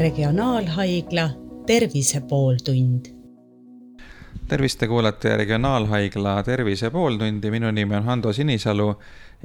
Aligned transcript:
Regionaalhaigla 0.00 1.30
Tervise 1.66 2.20
pooltund. 2.20 3.06
tervist, 4.48 4.78
te 4.78 4.86
kuulate 4.88 5.36
Regionaalhaigla 5.36 6.42
Tervise 6.42 6.90
pooltundi, 6.90 7.50
minu 7.50 7.70
nimi 7.70 7.96
on 7.96 8.04
Hando 8.04 8.32
Sinisalu 8.32 8.94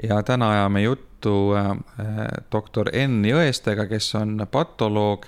ja 0.03 0.23
täna 0.23 0.49
ajame 0.51 0.81
juttu 0.81 1.33
äh, 1.53 1.75
doktor 2.51 2.89
Enn 2.93 3.25
Jõestega, 3.25 3.83
kes 3.89 4.15
on 4.15 4.47
patoloog 4.51 5.25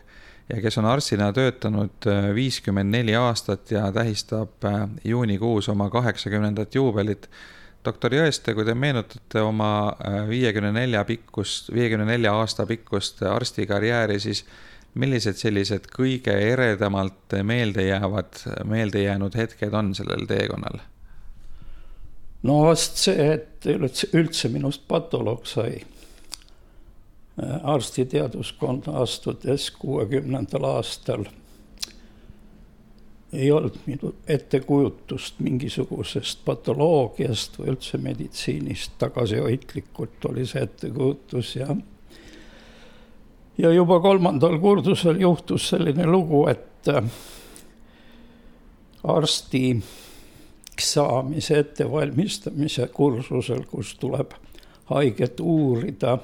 ja 0.54 0.62
kes 0.62 0.78
on 0.78 0.86
arstina 0.86 1.34
töötanud 1.34 2.08
äh, 2.08 2.30
viiskümmend 2.36 2.96
neli 2.96 3.16
aastat 3.16 3.72
ja 3.72 3.92
tähistab 3.92 4.64
äh, 4.64 4.88
juunikuus 5.04 5.68
oma 5.70 5.90
kaheksakümnendat 5.90 6.76
juubelit 6.76 7.28
doktor 7.86 8.16
Jõeste, 8.16 8.56
kui 8.56 8.64
te 8.66 8.74
meenutate 8.74 9.44
oma 9.44 9.92
viiekümne 10.30 10.72
nelja 10.72 11.04
pikkust, 11.04 11.74
viiekümne 11.74 12.08
nelja 12.14 12.34
aasta 12.40 12.66
pikkust 12.66 13.22
arstikarjääri, 13.28 14.20
siis 14.20 14.46
millised 14.94 15.38
sellised 15.38 15.90
kõige 15.94 16.34
eredamalt 16.52 17.36
meelde 17.44 17.88
jäävad, 17.88 18.40
meelde 18.66 19.04
jäänud 19.04 19.36
hetked 19.36 19.74
on 19.74 19.96
sellel 19.96 20.26
teekonnal? 20.30 20.80
no 22.44 22.62
vast 22.64 23.02
see, 23.02 23.32
et 23.34 23.68
üldse, 24.14 24.50
minust 24.54 24.88
patoloog 24.88 25.46
sai 25.50 25.82
arstiteaduskonda 27.64 28.92
astudes 29.02 29.72
kuuekümnendal 29.72 30.64
aastal 30.64 31.28
ei 33.34 33.52
olnud 33.52 33.76
minu 33.86 34.16
ettekujutust 34.28 35.40
mingisugusest 35.44 36.46
patoloogiast 36.46 37.60
või 37.60 37.74
üldse 37.74 38.00
meditsiinist, 38.02 38.96
tagasihoidlikult 38.98 40.26
oli 40.32 40.46
see 40.48 40.64
ettekujutus 40.64 41.56
ja 41.60 41.76
ja 43.58 43.72
juba 43.72 44.00
kolmandal 44.00 44.60
kurdusel 44.60 45.22
juhtus 45.22 45.70
selline 45.70 46.06
lugu, 46.06 46.48
et 46.48 46.88
äh, 46.88 47.04
arstiks 49.04 50.94
saamise 50.94 51.60
ettevalmistamise 51.60 52.88
kursusel, 52.94 53.64
kus 53.70 53.96
tuleb 54.00 54.32
haiget 54.86 55.40
uurida 55.40 56.18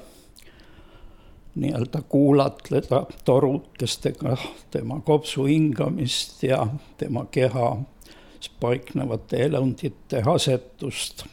nii-öelda 1.54 2.02
kuulatleda 2.08 3.06
torukestega 3.24 4.36
tema 4.70 5.00
kopsu 5.00 5.44
hingamist 5.44 6.42
ja 6.42 6.66
tema 6.98 7.26
kehas 7.30 8.50
paiknevate 8.60 9.36
elundite 9.36 10.22
asetust. 10.26 11.24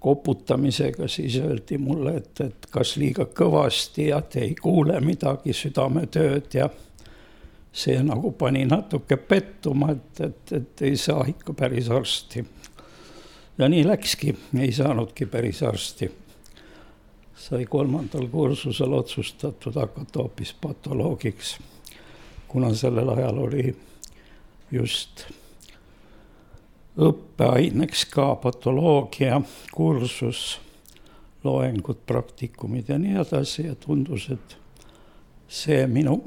Koputamisega 0.00 1.08
siis 1.08 1.36
öeldi 1.42 1.78
mulle, 1.78 2.16
et, 2.16 2.40
et 2.40 2.68
kas 2.70 2.96
liiga 2.96 3.26
kõvasti 3.34 4.08
ja 4.12 4.20
te 4.20 4.44
ei 4.46 4.54
kuule 4.54 5.00
midagi, 5.00 5.52
südametööd 5.52 6.54
ja 6.54 6.68
see 7.72 7.98
nagu 8.02 8.30
pani 8.38 8.64
natuke 8.66 9.16
pettuma, 9.16 9.92
et, 9.92 10.20
et, 10.20 10.54
et 10.60 10.86
ei 10.86 10.96
saa 10.96 11.26
ikka 11.28 11.52
päris 11.52 11.90
arsti. 11.90 12.44
ja 13.58 13.68
nii 13.68 13.84
läkski, 13.86 14.34
ei 14.58 14.72
saanudki 14.72 15.26
päris 15.26 15.62
arsti 15.62 16.10
sai 17.38 17.66
kolmandal 17.66 18.26
kursusel 18.28 18.92
otsustatud 18.92 19.74
hakata 19.74 20.18
hoopis 20.18 20.54
patoloogiks, 20.60 21.58
kuna 22.48 22.74
sellel 22.74 23.08
ajal 23.08 23.38
oli 23.38 23.76
just 24.70 25.24
õppeaineks 26.98 28.04
ka 28.10 28.32
patoloogia 28.42 29.40
kursus, 29.74 30.58
loengud, 31.44 32.02
praktikumid 32.06 32.90
ja 32.90 32.98
nii 32.98 33.20
edasi 33.22 33.68
ja 33.68 33.74
tundus, 33.78 34.28
et 34.34 34.56
see 35.48 35.86
minu 35.88 36.18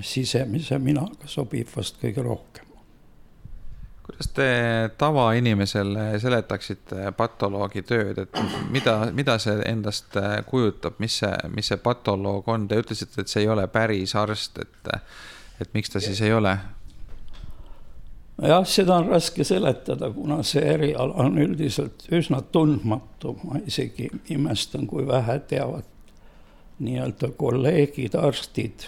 sisemise 0.00 0.78
minaga 0.78 1.28
sobib 1.28 1.68
vast 1.74 1.98
kõige 2.00 2.22
rohkem 2.24 2.70
kuidas 4.10 4.28
te 4.34 4.90
tavainimesele 4.98 6.18
seletaksite 6.18 7.12
patoloogi 7.16 7.82
tööd, 7.86 8.18
et 8.18 8.40
mida, 8.70 8.94
mida 9.14 9.36
see 9.38 9.54
endast 9.70 10.16
kujutab, 10.50 10.98
mis 10.98 11.20
see, 11.22 11.30
mis 11.54 11.70
see 11.70 11.78
patoloog 11.78 12.48
on, 12.50 12.66
te 12.68 12.80
ütlesite, 12.82 13.22
et 13.22 13.30
see 13.30 13.44
ei 13.44 13.48
ole 13.52 13.68
päris 13.70 14.16
arst, 14.18 14.58
et, 14.58 14.90
et 15.62 15.74
miks 15.76 15.94
ta 15.94 16.02
siis 16.02 16.20
ei 16.26 16.34
ole? 16.34 16.56
Jah, 18.48 18.64
seda 18.64 18.96
on 18.96 19.08
raske 19.08 19.44
seletada, 19.44 20.10
kuna 20.14 20.42
see 20.46 20.62
eriala 20.74 21.24
on 21.24 21.38
üldiselt 21.38 22.06
üsna 22.12 22.40
tundmatu, 22.52 23.36
ma 23.44 23.60
isegi 23.66 24.08
imestan, 24.30 24.86
kui 24.86 25.06
vähe 25.08 25.38
teavad 25.48 25.88
nii-öelda 26.80 27.32
kolleegid, 27.36 28.14
arstid 28.16 28.86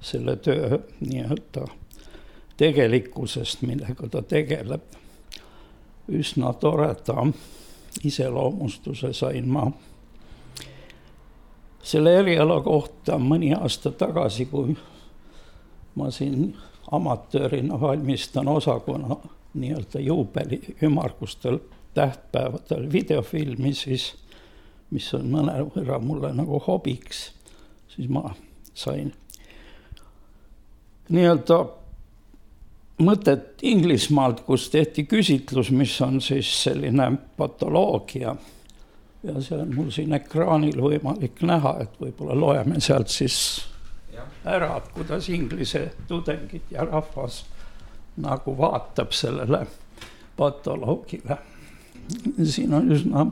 selle 0.00 0.36
töö 0.36 0.78
nii-öelda 1.00 1.66
tegelikkusest, 2.56 3.62
millega 3.62 4.08
ta 4.08 4.22
tegeleb. 4.22 4.82
üsna 6.08 6.54
toreda 6.56 7.26
iseloomustuse 8.04 9.12
sain 9.12 9.48
ma 9.52 9.66
selle 11.82 12.14
eriala 12.20 12.60
kohta 12.64 13.18
mõni 13.20 13.52
aasta 13.56 13.90
tagasi, 13.90 14.46
kui 14.48 14.72
ma 15.96 16.10
siin 16.10 16.54
amatöörina 16.90 17.80
valmistan 17.80 18.48
osakonna 18.48 19.16
nii-öelda 19.54 20.00
juubeli 20.00 20.60
ümmargustel 20.82 21.58
tähtpäevadel 21.94 22.92
videofilmi, 22.92 23.74
siis 23.74 24.14
mis 24.90 25.08
on 25.14 25.26
mõnevõrra 25.32 25.98
mulle 26.00 26.32
nagu 26.36 26.60
hobiks, 26.66 27.30
siis 27.88 28.08
ma 28.08 28.30
sain 28.74 29.12
nii-öelda 31.08 31.58
mõtet 33.02 33.62
Inglismaalt, 33.62 34.44
kus 34.46 34.68
tehti 34.70 35.04
küsitlus, 35.08 35.70
mis 35.70 35.94
on 36.04 36.20
siis 36.20 36.50
selline 36.62 37.12
patoloogia. 37.36 38.36
ja 39.22 39.40
see 39.42 39.58
on 39.58 39.74
mul 39.74 39.90
siin 39.90 40.14
ekraanil 40.14 40.78
võimalik 40.78 41.42
näha, 41.42 41.76
et 41.82 41.96
võib-olla 42.00 42.36
loeme 42.38 42.80
sealt 42.80 43.08
siis 43.10 43.38
ära, 44.44 44.80
kuidas 44.94 45.28
Inglise 45.28 45.92
tudengid 46.08 46.70
ja 46.70 46.84
rahvas 46.84 47.44
nagu 48.16 48.58
vaatab 48.58 49.12
sellele 49.12 49.66
patoloogile. 50.36 51.38
siin 52.44 52.74
on 52.74 52.92
üsna, 52.92 53.26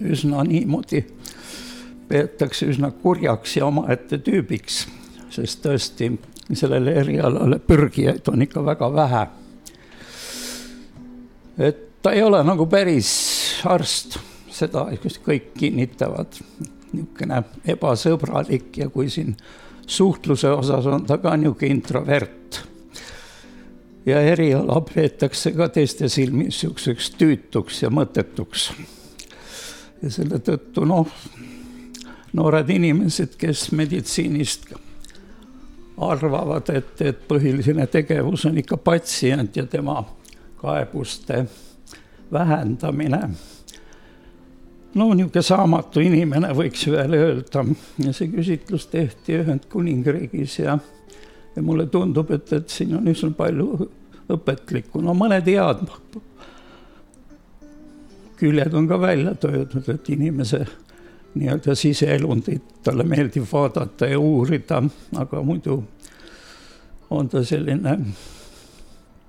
üsna 0.00 0.44
niimoodi, 0.44 1.04
peetakse 2.08 2.66
üsna 2.66 2.90
kurjaks 2.90 3.56
ja 3.56 3.66
omaette 3.66 4.18
tüübiks, 4.18 4.84
sest 5.30 5.64
tõesti 5.64 6.12
sellele 6.52 6.94
erialale 7.00 7.58
pürgijaid 7.58 8.28
on 8.28 8.42
ikka 8.42 8.64
väga 8.64 8.92
vähe. 8.94 9.26
et 11.58 12.02
ta 12.02 12.12
ei 12.12 12.22
ole 12.22 12.42
nagu 12.44 12.66
päris 12.66 13.10
arst, 13.64 14.18
seda 14.50 14.86
kõik 15.26 15.52
kinnitavad. 15.58 16.40
niisugune 16.92 17.42
ebasõbralik 17.66 18.76
ja 18.78 18.88
kui 18.88 19.08
siin 19.10 19.34
suhtluse 19.86 20.50
osas 20.50 20.86
on 20.86 21.04
ta 21.06 21.18
ka 21.18 21.36
niisugune 21.36 21.70
introvert. 21.70 22.60
ja 24.06 24.20
eriala 24.20 24.80
peetakse 24.80 25.52
ka 25.52 25.68
teiste 25.68 26.08
silmis 26.08 26.44
niisuguseks 26.44 27.10
tüütuks 27.18 27.82
ja 27.82 27.90
mõttetuks. 27.90 28.72
ja 30.02 30.10
selle 30.10 30.38
tõttu 30.38 30.84
noh, 30.84 31.08
noored 32.32 32.70
inimesed, 32.70 33.36
kes 33.38 33.70
meditsiinist 33.72 34.74
arvavad, 35.96 36.68
et, 36.74 37.00
et 37.00 37.28
põhiline 37.28 37.86
tegevus 37.86 38.46
on 38.46 38.58
ikka 38.58 38.76
patsient 38.76 39.56
ja 39.56 39.66
tema 39.66 40.02
kaebuste 40.58 41.44
vähendamine. 42.32 43.28
No 44.94 45.08
niisugune 45.14 45.42
saamatu 45.42 46.02
inimene, 46.04 46.52
võiks 46.56 46.86
veel 46.90 47.16
öelda. 47.18 47.64
Ja 48.04 48.12
see 48.14 48.30
küsitlus 48.32 48.86
tehti 48.92 49.38
Ühendkuningriigis 49.40 50.58
ja, 50.62 50.78
ja 51.56 51.62
mulle 51.62 51.86
tundub, 51.92 52.30
et, 52.34 52.52
et 52.52 52.70
siin 52.70 52.94
on 52.98 53.10
üsna 53.10 53.34
palju 53.36 53.88
õpetlikku, 54.34 55.02
no 55.04 55.16
mõned 55.18 55.50
head 55.50 55.84
küljed 58.36 58.74
on 58.74 58.88
ka 58.88 59.00
välja 59.00 59.34
töötud, 59.34 59.88
et 59.88 60.08
inimese 60.10 60.64
nii-öelda 61.34 61.74
siseelundit 61.78 62.82
talle 62.84 63.06
meeldib 63.08 63.46
vaadata 63.50 64.06
ja 64.10 64.18
uurida, 64.20 64.82
aga 65.18 65.42
muidu 65.42 65.78
on 67.10 67.28
ta 67.28 67.44
selline 67.44 67.98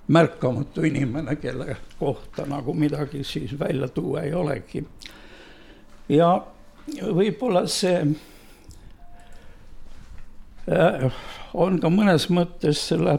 märkamatu 0.07 0.83
inimene, 0.85 1.35
kelle 1.41 1.77
kohta 2.00 2.45
nagu 2.50 2.73
midagi 2.73 3.23
siis 3.23 3.59
välja 3.59 3.88
tuua 3.88 4.21
ei 4.21 4.33
olegi. 4.33 4.85
Ja 6.10 6.30
võib-olla 7.02 7.66
see 7.72 7.98
äh, 10.69 11.10
on 11.54 11.80
ka 11.81 11.90
mõnes 11.90 12.30
mõttes 12.30 12.88
selle 12.90 13.18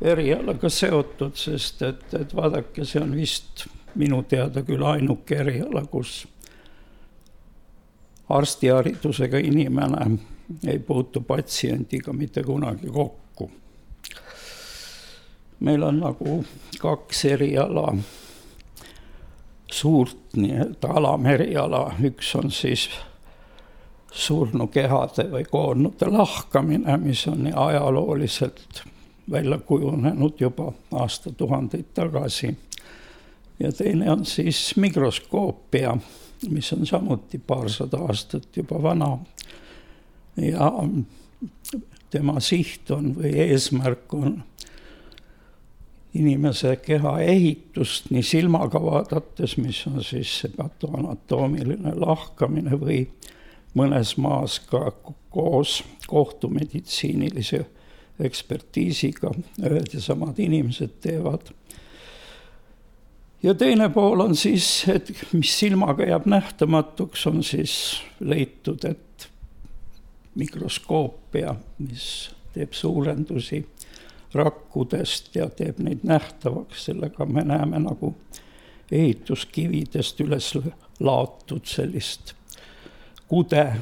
erialaga 0.00 0.68
seotud, 0.68 1.36
sest 1.40 1.82
et, 1.82 2.06
et 2.14 2.34
vaadake, 2.36 2.84
see 2.84 3.00
on 3.00 3.14
vist 3.16 3.66
minu 3.96 4.22
teada 4.28 4.62
küll 4.66 4.84
ainuke 4.84 5.38
eriala, 5.40 5.86
kus 5.88 6.26
arstiharidusega 8.28 9.38
inimene 9.38 10.18
ei 10.66 10.78
puutu 10.78 11.20
patsiendiga 11.20 12.12
mitte 12.12 12.42
kunagi 12.42 12.90
kokku. 12.90 13.50
meil 15.60 15.82
on 15.82 16.00
nagu 16.00 16.44
kaks 16.78 17.24
eriala, 17.24 17.94
suurt 19.72 20.36
nii-öelda 20.36 20.88
alameriala, 20.88 21.92
üks 22.04 22.34
on 22.38 22.50
siis 22.50 22.88
surnukehade 24.12 25.26
või 25.32 25.44
koornute 25.50 26.08
lahkamine, 26.10 26.96
mis 27.02 27.26
on 27.28 27.48
ajalooliselt 27.52 28.82
välja 29.30 29.58
kujunenud 29.58 30.40
juba 30.40 30.72
aastatuhandeid 30.92 31.92
tagasi. 31.94 32.56
ja 33.58 33.72
teine 33.72 34.10
on 34.12 34.24
siis 34.26 34.76
mikroskoopia, 34.76 35.96
mis 36.50 36.72
on 36.72 36.86
samuti 36.86 37.38
paarsada 37.38 37.98
aastat 37.98 38.56
juba 38.56 38.82
vana. 38.82 39.18
ja 40.36 40.72
tema 42.10 42.40
siht 42.40 42.90
on 42.90 43.14
või 43.16 43.32
eesmärk 43.48 44.14
on 44.14 44.42
inimese 46.14 46.76
keha 46.76 47.18
ehitust 47.20 48.10
nii 48.10 48.22
silmaga 48.22 48.80
vaadates, 48.82 49.56
mis 49.56 49.82
on 49.86 50.04
siis 50.04 50.38
see 50.40 50.52
patoanatoomiline 50.56 51.94
lahkamine 52.00 52.78
või 52.80 53.02
mõnes 53.76 54.16
maas 54.20 54.58
ka 54.70 54.90
koos 55.30 55.82
kohtumeditsiinilise 56.08 57.64
ekspertiisiga 58.24 59.32
ühed 59.60 59.92
ja 59.92 60.00
samad 60.00 60.38
inimesed 60.40 60.96
teevad. 61.04 61.50
ja 63.42 63.54
teine 63.54 63.88
pool 63.92 64.20
on 64.20 64.36
siis, 64.36 64.88
et 64.88 65.10
mis 65.32 65.52
silmaga 65.58 66.06
jääb 66.08 66.26
nähtamatuks, 66.26 67.26
on 67.26 67.42
siis 67.44 68.00
leitud, 68.20 68.84
et 68.84 69.28
mikroskoopia, 70.34 71.54
mis 71.78 72.30
teeb 72.54 72.72
suurendusi 72.72 73.66
rakkudest 74.34 75.36
ja 75.36 75.48
teeb 75.48 75.78
neid 75.78 76.02
nähtavaks, 76.02 76.84
sellega 76.84 77.26
me 77.26 77.44
näeme 77.44 77.78
nagu 77.78 78.14
ehituskividest 78.92 80.20
üles 80.20 80.52
laotud 81.00 81.64
sellist 81.66 82.34
kude, 83.28 83.76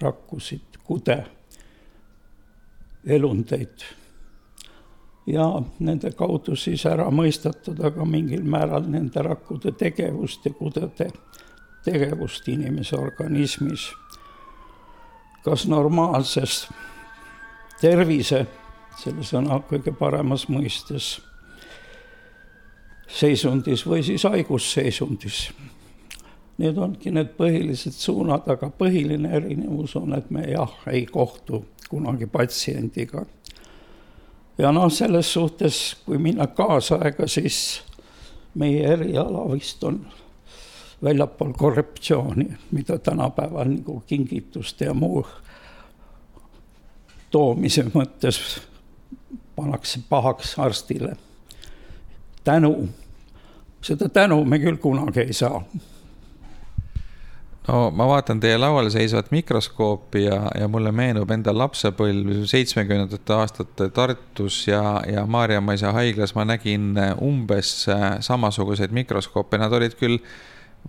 rakkusid, 0.00 0.78
kude, 0.84 1.24
elundeid. 3.06 3.82
ja 5.26 5.62
nende 5.78 6.10
kaudu 6.18 6.56
siis 6.58 6.82
ära 6.86 7.04
mõistatada 7.14 7.92
ka 7.94 8.04
mingil 8.04 8.42
määral 8.42 8.88
nende 8.90 9.22
rakkude 9.22 9.70
tegevust 9.78 10.46
ja 10.46 10.50
kudede 10.50 11.10
tegevust 11.84 12.48
inimese 12.48 12.96
organismis. 12.96 13.92
kas 15.44 15.66
normaalses 15.66 16.68
tervise, 17.80 18.46
selle 19.00 19.24
sõna 19.24 19.60
kõige 19.68 19.92
paremas 19.96 20.48
mõistes, 20.48 21.14
seisundis 23.12 23.86
või 23.86 24.02
siis 24.06 24.24
haigusseisundis 24.24 25.46
Need 26.60 26.76
ongi 26.78 27.10
need 27.10 27.32
põhilised 27.38 27.96
suunad, 27.96 28.46
aga 28.52 28.68
põhiline 28.76 29.30
erinevus 29.38 29.96
on, 29.96 30.12
et 30.14 30.28
me 30.30 30.44
jah, 30.50 30.72
ei 30.92 31.06
kohtu 31.08 31.64
kunagi 31.88 32.28
patsiendiga. 32.30 33.24
ja 34.58 34.72
noh, 34.72 34.90
selles 34.92 35.32
suhtes, 35.32 35.96
kui 36.06 36.18
minna 36.18 36.46
kaasaega, 36.46 37.26
siis 37.26 37.82
meie 38.54 38.84
eriala 38.84 39.46
vist 39.50 39.84
on 39.84 40.04
väljapool 41.02 41.52
korruptsiooni, 41.58 42.46
mida 42.70 42.98
tänapäeval 42.98 43.72
nagu 43.72 44.02
kingituste 44.06 44.84
ja 44.84 44.94
muu 44.94 45.24
toomise 47.30 47.88
mõttes 47.94 48.38
pannakse 49.56 50.00
pahaks 50.08 50.58
arstile. 50.58 51.16
tänu, 52.44 52.88
seda 53.80 54.08
tänu 54.08 54.44
me 54.44 54.58
küll 54.58 54.76
kunagi 54.76 55.20
ei 55.20 55.32
saa. 55.32 55.64
No 57.68 57.90
ma 57.94 58.08
vaatan 58.10 58.40
teie 58.42 58.56
laual 58.58 58.88
seisvat 58.90 59.28
mikroskoopi 59.30 60.24
ja, 60.24 60.38
ja 60.58 60.66
mulle 60.68 60.90
meenub 60.92 61.30
enda 61.30 61.52
lapsepõlv 61.54 62.40
seitsmekümnendate 62.50 63.36
aastate 63.36 63.86
Tartus 63.94 64.64
ja, 64.66 64.98
ja 65.06 65.22
Maarjamäisa 65.30 65.92
haiglas 65.94 66.34
ma 66.34 66.44
nägin 66.48 66.96
umbes 67.22 67.84
äh, 67.88 68.16
samasuguseid 68.20 68.90
mikroskoope, 68.90 69.62
nad 69.62 69.72
olid 69.78 69.94
küll 70.00 70.18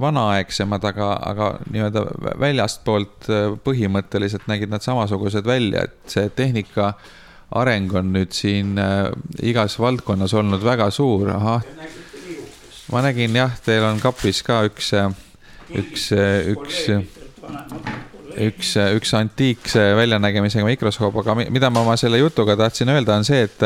vanaaegsemad, 0.02 0.84
aga, 0.90 1.12
aga 1.30 1.50
nii-öelda 1.70 2.08
väljastpoolt 2.42 3.30
äh, 3.30 3.52
põhimõtteliselt 3.66 4.50
nägid 4.50 4.74
nad 4.74 4.82
samasugused 4.82 5.46
välja, 5.46 5.86
et 5.86 6.16
see 6.16 6.32
tehnika 6.34 6.96
areng 7.52 7.92
on 7.94 8.14
nüüd 8.14 8.32
siin 8.34 8.78
äh, 8.82 9.10
igas 9.42 9.80
valdkonnas 9.80 10.34
olnud 10.34 10.64
väga 10.64 10.90
suur, 10.92 11.30
ahah. 11.36 11.62
ma 12.92 13.02
nägin 13.02 13.36
jah, 13.36 13.54
teil 13.66 13.84
on 13.88 14.00
kapis 14.00 14.44
ka 14.46 14.64
üks 14.70 14.94
üks, 15.74 16.10
üks, 16.54 16.80
üks, 18.38 18.74
üks 18.78 19.14
antiikse 19.18 19.84
väljanägemisega 19.98 20.66
mikroskoop, 20.68 21.22
aga 21.24 21.38
mida 21.44 21.72
ma 21.74 21.84
oma 21.86 21.98
selle 22.00 22.22
jutuga 22.22 22.58
tahtsin 22.60 22.92
öelda, 22.94 23.18
on 23.18 23.28
see, 23.28 23.44
et, 23.48 23.66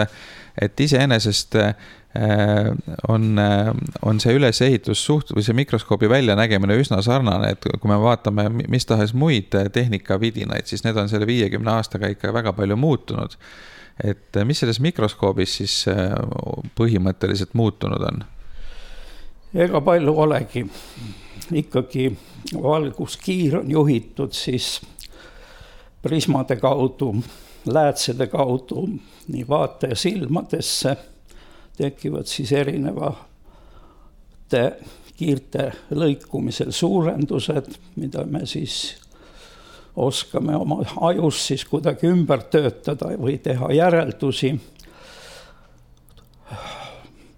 et 0.61 0.79
iseenesest 0.79 1.55
äh, 1.55 1.73
on, 3.07 3.37
on 4.01 4.19
see 4.19 4.33
ülesehitus 4.33 5.03
suht- 5.05 5.33
või 5.35 5.45
see 5.45 5.53
mikroskoobi 5.57 6.09
väljanägemine 6.09 6.77
üsna 6.81 7.01
sarnane, 7.05 7.53
et 7.53 7.67
kui 7.67 7.91
me 7.91 7.99
vaatame 8.01 8.47
mis 8.57 8.87
tahes 8.89 9.13
muid 9.13 9.53
tehnikavidinaid, 9.73 10.65
siis 10.65 10.85
need 10.87 10.97
on 10.97 11.11
selle 11.11 11.27
viiekümne 11.29 11.75
aastaga 11.77 12.09
ikka 12.13 12.33
väga 12.33 12.53
palju 12.57 12.77
muutunud. 12.77 13.37
et 14.03 14.37
mis 14.45 14.59
selles 14.59 14.79
mikroskoobis 14.79 15.55
siis 15.61 15.77
äh, 15.89 16.13
põhimõtteliselt 16.77 17.53
muutunud 17.53 18.03
on? 18.11 18.25
ega 19.53 19.81
palju 19.81 20.13
olegi 20.13 20.65
ikkagi 21.51 22.11
valguskiir 22.53 23.57
on 23.61 23.71
juhitud 23.71 24.33
siis 24.33 24.81
prismade 26.01 26.55
kaudu, 26.55 27.15
läätsede 27.73 28.27
kaudu 28.27 28.87
nii 29.27 29.47
vaataja 29.47 29.95
silmadesse, 29.95 30.97
tekivad 31.77 32.25
siis 32.25 32.51
erinevate 32.51 33.27
kiirte 35.17 35.71
lõikumisel 35.97 36.71
suurendused, 36.71 37.71
mida 37.95 38.23
me 38.25 38.45
siis 38.45 38.95
oskame 39.97 40.55
oma 40.55 40.83
ajus 41.09 41.47
siis 41.47 41.65
kuidagi 41.65 42.07
ümber 42.07 42.43
töötada 42.51 43.09
või 43.17 43.37
teha 43.41 43.71
järeldusi. 43.73 44.53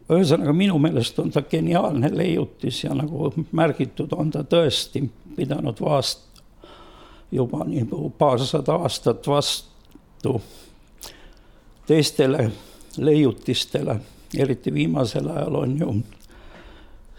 Ühesõnaga, 0.10 0.54
minu 0.54 0.80
meelest 0.82 1.20
on 1.22 1.32
ta 1.32 1.42
geniaalne 1.46 2.10
leiutis 2.12 2.84
ja 2.84 2.96
nagu 2.98 3.32
märgitud, 3.56 4.12
on 4.18 4.32
ta 4.34 4.44
tõesti 4.44 5.06
pidanud 5.38 5.80
vaast 5.80 6.26
juba 7.32 7.64
nii 7.70 7.86
paarsada 8.18 8.80
aastat 8.82 9.28
vastu 9.28 9.70
teistele 11.88 12.52
leiutistele, 12.98 14.00
eriti 14.38 14.74
viimasel 14.74 15.30
ajal 15.30 15.56
on 15.56 15.78
ju 15.80 15.94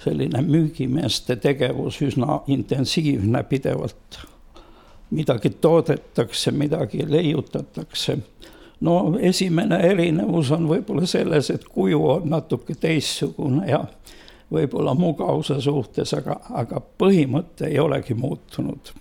selline 0.05 0.43
müügimeeste 0.43 1.37
tegevus 1.37 2.01
üsna 2.03 2.41
intensiivne, 2.47 3.43
pidevalt 3.43 4.21
midagi 5.11 5.51
toodetakse, 5.51 6.51
midagi 6.51 7.05
leiutatakse 7.11 8.19
no 8.81 9.19
esimene 9.21 9.77
erinevus 9.91 10.51
on 10.57 10.69
võib-olla 10.69 11.07
selles, 11.07 11.51
et 11.51 11.65
kuju 11.69 12.01
on 12.17 12.29
natuke 12.31 12.75
teistsugune 12.81 13.69
ja 13.69 13.85
võib-olla 14.53 14.95
mugavuse 14.99 15.61
suhtes, 15.63 16.15
aga, 16.17 16.41
aga 16.63 16.81
põhimõte 16.99 17.69
ei 17.69 17.79
olegi 17.79 18.15
muutunud. 18.15 18.93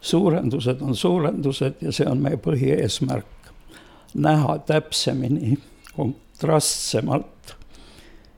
Suurendused 0.00 0.82
on 0.82 0.96
suurendused 0.96 1.82
ja 1.84 1.92
see 1.92 2.08
on 2.08 2.22
meie 2.22 2.38
põhieesmärk, 2.40 3.52
näha 4.14 4.58
täpsemini, 4.66 5.58
kontrastsemalt 5.96 7.54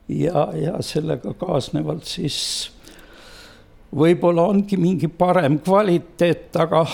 ja, 0.09 0.49
ja 0.59 0.77
sellega 0.83 1.35
kaasnevalt 1.39 2.05
siis 2.09 2.39
võib-olla 3.95 4.49
ongi 4.51 4.77
mingi 4.81 5.09
parem 5.09 5.61
kvaliteet, 5.63 6.57
aga 6.57 6.85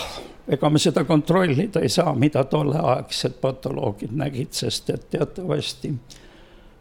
ega 0.49 0.69
me 0.69 0.81
seda 0.81 1.03
kontrollida 1.07 1.81
ei 1.83 1.89
saa, 1.89 2.13
mida 2.15 2.43
tolleaegsed 2.49 3.39
patoloogid 3.41 4.13
nägid, 4.17 4.53
sest 4.55 4.89
et 4.93 5.09
teatavasti 5.13 5.93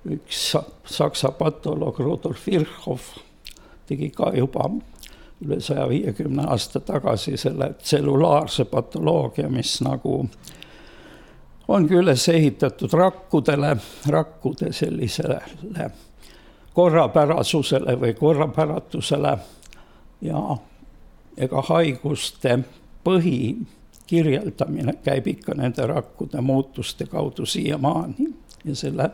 üks 0.08 0.44
saksa 0.88 1.32
patoloog 1.36 1.98
Rudolf 2.00 2.46
Virchow 2.46 3.00
tegi 3.88 4.10
ka 4.14 4.32
juba 4.36 4.68
üle 5.44 5.60
saja 5.60 5.88
viiekümne 5.88 6.42
aasta 6.50 6.80
tagasi 6.80 7.36
selle 7.36 7.72
tsellulaarse 7.82 8.64
patoloogia, 8.64 9.48
mis 9.48 9.80
nagu 9.86 10.24
ongi 11.68 11.94
üles 11.94 12.28
ehitatud 12.28 12.92
rakkudele, 12.92 13.76
rakkude 14.08 14.72
sellisele 14.72 15.40
korrapärasusele 16.74 17.96
või 18.00 18.14
korrapäratusele 18.14 19.38
ja 20.22 20.42
ega 21.36 21.62
haiguste 21.70 22.58
põhi 23.04 23.56
kirjeldamine 24.06 24.94
käib 25.04 25.26
ikka 25.26 25.54
nende 25.58 25.86
rakkude 25.86 26.40
muutuste 26.40 27.06
kaudu 27.06 27.46
siiamaani. 27.46 28.28
Ja 28.64 28.76
selle 28.76 29.10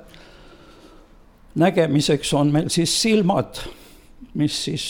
nägemiseks 1.54 2.34
on 2.34 2.52
meil 2.52 2.68
siis 2.68 2.94
silmad, 3.02 3.58
mis 4.34 4.64
siis 4.64 4.86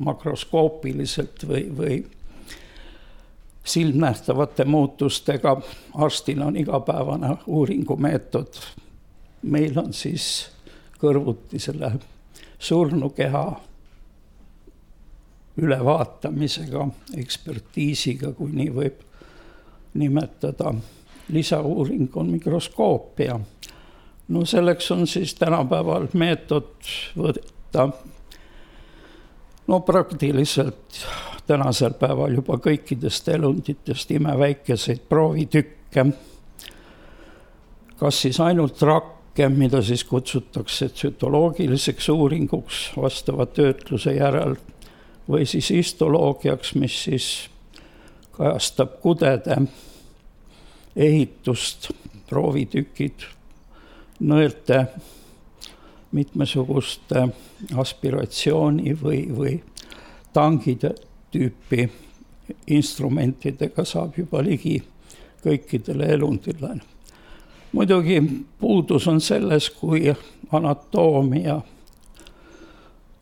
makroskoopiliselt 0.00 1.44
või, 1.48 1.64
või 1.76 1.96
silmnähtavate 3.64 4.64
muutustega, 4.64 5.60
arstil 5.94 6.42
on 6.42 6.56
igapäevane 6.56 7.36
uuringumeetod. 7.46 8.54
meil 9.42 9.78
on 9.78 9.92
siis 9.92 10.50
kõrvuti 11.00 11.58
selle 11.58 11.92
surnukeha 12.58 13.60
ülevaatamisega, 15.56 16.88
ekspertiisiga, 17.16 18.32
kui 18.32 18.52
nii 18.52 18.74
võib 18.74 19.04
nimetada. 19.94 20.74
lisauuring 21.28 22.16
on 22.16 22.30
mikroskoopia. 22.30 23.40
no 24.28 24.44
selleks 24.44 24.90
on 24.90 25.06
siis 25.06 25.34
tänapäeval 25.34 26.08
meetod 26.12 26.74
võtta 27.16 27.90
no 29.70 29.80
praktiliselt 29.80 31.06
tänasel 31.46 31.94
päeval 31.98 32.34
juba 32.34 32.56
kõikidest 32.58 33.28
elunditest 33.30 34.10
imeväikeseid 34.10 35.04
proovitükke. 35.08 36.06
kas 38.00 38.22
siis 38.22 38.40
ainult 38.40 38.82
rakke, 38.82 39.48
mida 39.48 39.82
siis 39.82 40.04
kutsutakse 40.04 40.88
tsütoloogiliseks 40.88 42.08
uuringuks 42.08 42.80
vastava 42.96 43.46
töötluse 43.46 44.14
järel 44.16 44.56
või 45.28 45.46
siis 45.46 45.70
histoloogiaks, 45.70 46.74
mis 46.74 47.02
siis 47.04 47.28
kajastab 48.32 48.98
kudede 49.00 49.62
ehitust, 50.96 51.92
proovitükid, 52.26 53.22
nõelte 54.20 54.86
mitmesuguste 56.12 57.28
aspiratsiooni 57.76 58.94
või, 59.02 59.24
või 59.36 59.56
tangide 60.32 60.94
tüüpi 61.30 61.88
instrumentidega 62.66 63.84
saab 63.84 64.18
juba 64.18 64.42
ligi 64.42 64.80
kõikidele 65.44 66.12
elundile. 66.14 66.80
muidugi 67.72 68.20
puudus 68.58 69.08
on 69.08 69.20
selles, 69.20 69.70
kui 69.70 70.14
anatoomia 70.52 71.60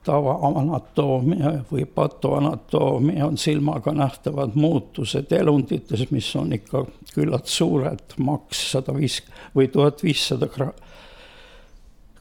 tavaanatoomia 0.09 1.53
või 1.73 1.85
patoanatoomia 1.85 3.27
on 3.27 3.39
silmaga 3.39 3.93
nähtavad 3.93 4.55
muutused 4.55 5.33
elundites, 5.33 6.07
mis 6.11 6.37
on 6.37 6.53
ikka 6.53 6.87
küllalt 7.15 7.47
suured, 7.47 8.17
maks 8.17 8.71
sada 8.73 8.95
viis 8.97 9.21
või 9.57 9.69
tuhat 9.69 10.03
viissada 10.03 10.49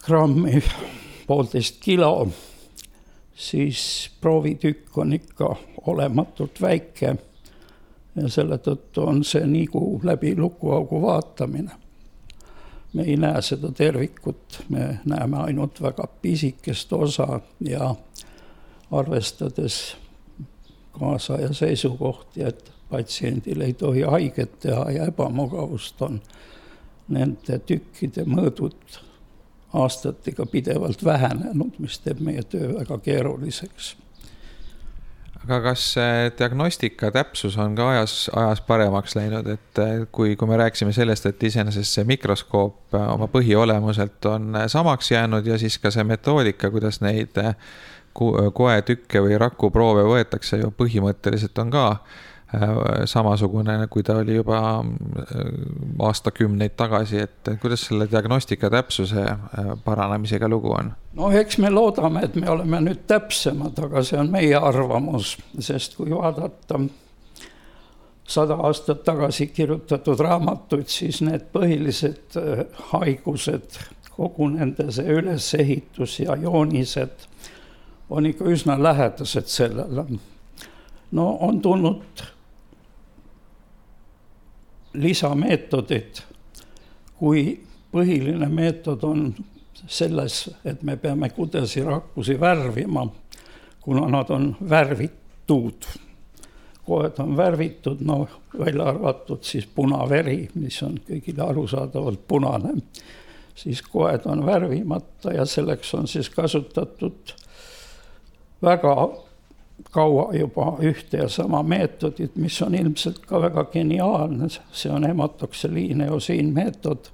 grammi, 0.08 0.64
poolteist 1.28 1.82
kilo, 1.84 2.30
siis 3.36 4.12
proovitükk 4.22 4.98
on 4.98 5.14
ikka 5.14 5.56
olematult 5.88 6.62
väike. 6.62 7.16
ja 8.16 8.30
selle 8.30 8.58
tõttu 8.58 9.04
on 9.06 9.20
see 9.24 9.46
nagu 9.46 10.00
läbi 10.04 10.32
lukuaugu 10.36 11.02
vaatamine 11.02 11.76
me 12.94 13.04
ei 13.04 13.18
näe 13.18 13.42
seda 13.42 13.72
tervikut, 13.72 14.64
me 14.70 15.00
näeme 15.06 15.38
ainult 15.38 15.82
väga 15.82 16.08
pisikest 16.22 16.94
osa 16.94 17.40
ja 17.60 17.96
arvestades 18.92 19.98
kaasaja 21.00 21.54
seisukohti, 21.54 22.44
et 22.44 22.72
patsiendil 22.90 23.62
ei 23.62 23.74
tohi 23.74 24.02
haiget 24.02 24.60
teha 24.60 24.92
ja 24.92 25.06
ebamugavust, 25.12 26.02
on 26.02 26.22
nende 27.08 27.60
tükkide 27.60 28.26
mõõdud 28.26 28.98
aastatega 29.78 30.46
pidevalt 30.52 31.06
vähenenud, 31.06 31.78
mis 31.80 32.00
teeb 32.04 32.20
meie 32.24 32.44
töö 32.44 32.74
väga 32.80 33.00
keeruliseks. 33.06 33.96
Aga 35.48 35.62
kas 35.70 35.84
diagnostika 36.40 37.08
täpsus 37.16 37.56
on 37.62 37.76
ka 37.78 37.86
ajas, 37.94 38.16
ajas 38.36 38.60
paremaks 38.68 39.16
läinud, 39.16 39.48
et 39.48 39.80
kui, 40.12 40.36
kui 40.36 40.50
me 40.50 40.58
rääkisime 40.60 40.92
sellest, 40.92 41.30
et 41.30 41.44
iseenesest 41.48 42.00
see 42.00 42.08
mikroskoop 42.10 42.98
oma 43.00 43.30
põhiolemuselt 43.32 44.28
on 44.28 44.58
samaks 44.68 45.12
jäänud 45.14 45.48
ja 45.48 45.60
siis 45.62 45.78
ka 45.80 45.92
see 45.94 46.04
metoodika, 46.04 46.72
kuidas 46.74 47.00
neid 47.06 47.40
koetükke 48.18 49.22
või 49.24 49.38
rakuproove 49.40 50.04
võetakse 50.10 50.60
ju 50.60 50.74
põhimõtteliselt 50.76 51.64
on 51.64 51.72
ka 51.72 51.86
samasugune, 53.06 53.88
kui 53.90 54.04
ta 54.04 54.18
oli 54.18 54.36
juba 54.36 54.60
äh, 54.80 55.40
aastakümneid 56.00 56.78
tagasi, 56.80 57.20
et 57.20 57.50
kuidas 57.62 57.84
selle 57.90 58.08
diagnostika 58.12 58.70
täpsuse 58.70 59.24
äh, 59.26 59.74
paranemisega 59.84 60.48
lugu 60.50 60.72
on? 60.72 60.94
no 61.14 61.32
eks 61.32 61.58
me 61.58 61.70
loodame, 61.70 62.24
et 62.24 62.36
me 62.36 62.50
oleme 62.50 62.80
nüüd 62.86 63.04
täpsemad, 63.08 63.80
aga 63.84 64.04
see 64.04 64.20
on 64.22 64.32
meie 64.32 64.56
arvamus, 64.56 65.36
sest 65.60 65.98
kui 66.00 66.14
vaadata 66.16 66.80
sada 68.28 68.56
aastat 68.70 69.04
tagasi 69.04 69.50
kirjutatud 69.52 70.20
raamatuid, 70.20 70.88
siis 70.92 71.20
need 71.24 71.50
põhilised 71.52 72.40
haigused, 72.94 73.76
kogu 74.16 74.48
nende 74.56 74.88
see 74.92 75.20
ülesehitus 75.20 76.20
ja 76.24 76.40
joonised 76.40 77.28
on 78.10 78.26
ikka 78.26 78.48
üsna 78.56 78.80
lähedased 78.84 79.52
sellele. 79.52 80.06
no 81.12 81.38
on 81.42 81.62
tulnud 81.62 82.24
lisameetodid, 84.98 86.22
kui 87.18 87.44
põhiline 87.94 88.50
meetod 88.50 89.04
on 89.08 89.30
selles, 89.88 90.50
et 90.66 90.84
me 90.84 90.98
peame 90.98 91.30
kudesirakkusi 91.30 92.40
värvima, 92.40 93.08
kuna 93.82 94.08
nad 94.12 94.30
on 94.30 94.56
värvitud. 94.70 95.88
koed 96.88 97.18
on 97.20 97.38
värvitud, 97.38 98.00
noh, 98.00 98.30
välja 98.60 98.86
arvatud 98.88 99.44
siis 99.44 99.66
punaveri, 99.76 100.50
mis 100.56 100.78
on 100.84 100.94
kõigile 101.04 101.44
arusaadavalt 101.44 102.22
punane, 102.28 102.78
siis 103.56 103.82
koed 103.82 104.24
on 104.26 104.46
värvimata 104.46 105.34
ja 105.36 105.46
selleks 105.46 105.94
on 105.94 106.08
siis 106.08 106.30
kasutatud 106.30 107.34
väga 108.64 108.94
kaua 109.92 110.34
juba 110.36 110.78
ühte 110.84 111.18
ja 111.18 111.30
sama 111.30 111.64
meetodit, 111.64 112.36
mis 112.36 112.62
on 112.62 112.76
ilmselt 112.76 113.24
ka 113.26 113.42
väga 113.42 113.64
geniaalne, 113.74 114.50
see 114.72 114.92
on 114.92 115.08
hematokseliin 115.08 116.02
eosiin 116.10 116.54
meetod, 116.54 117.10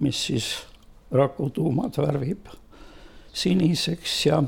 mis 0.00 0.26
siis 0.26 0.48
rakutuumad 1.10 1.96
värvib 1.98 2.48
siniseks 3.32 4.26
ja 4.26 4.42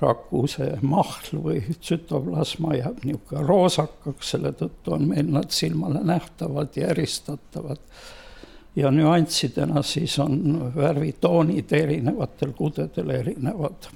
raku 0.00 0.44
see 0.50 0.76
mahl 0.84 1.40
või 1.42 1.62
tsütoplasma 1.80 2.74
jääb 2.76 3.04
niisugune 3.06 3.46
roosakaks, 3.48 4.34
selle 4.34 4.52
tõttu 4.58 4.92
on 4.96 5.08
meil 5.08 5.30
nad 5.32 5.50
silmale 5.54 6.02
nähtavad 6.04 6.76
ja 6.76 6.90
eristatavad. 6.92 7.80
ja 8.76 8.90
nüanssidena 8.90 9.82
siis 9.82 10.18
on 10.18 10.72
värvitoonid 10.74 11.72
erinevatel 11.72 12.52
kudedel 12.52 13.10
erinevad 13.10 13.88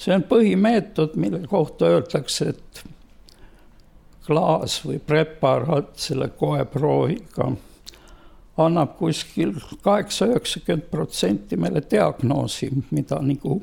see 0.00 0.14
on 0.16 0.24
põhimeetod, 0.24 1.16
mille 1.20 1.42
kohta 1.48 1.90
öeldakse, 1.92 2.54
et 2.54 2.84
klaas 4.24 4.78
või 4.86 5.00
preparaat 5.02 5.98
selle 6.00 6.30
koeprooviga 6.38 7.50
annab 8.60 8.96
kuskil 8.98 9.54
kaheksa, 9.82 10.28
üheksakümmend 10.30 10.88
protsenti 10.90 11.56
meile 11.56 11.82
diagnoosi, 11.90 12.70
mida 12.90 13.20
nagu 13.24 13.60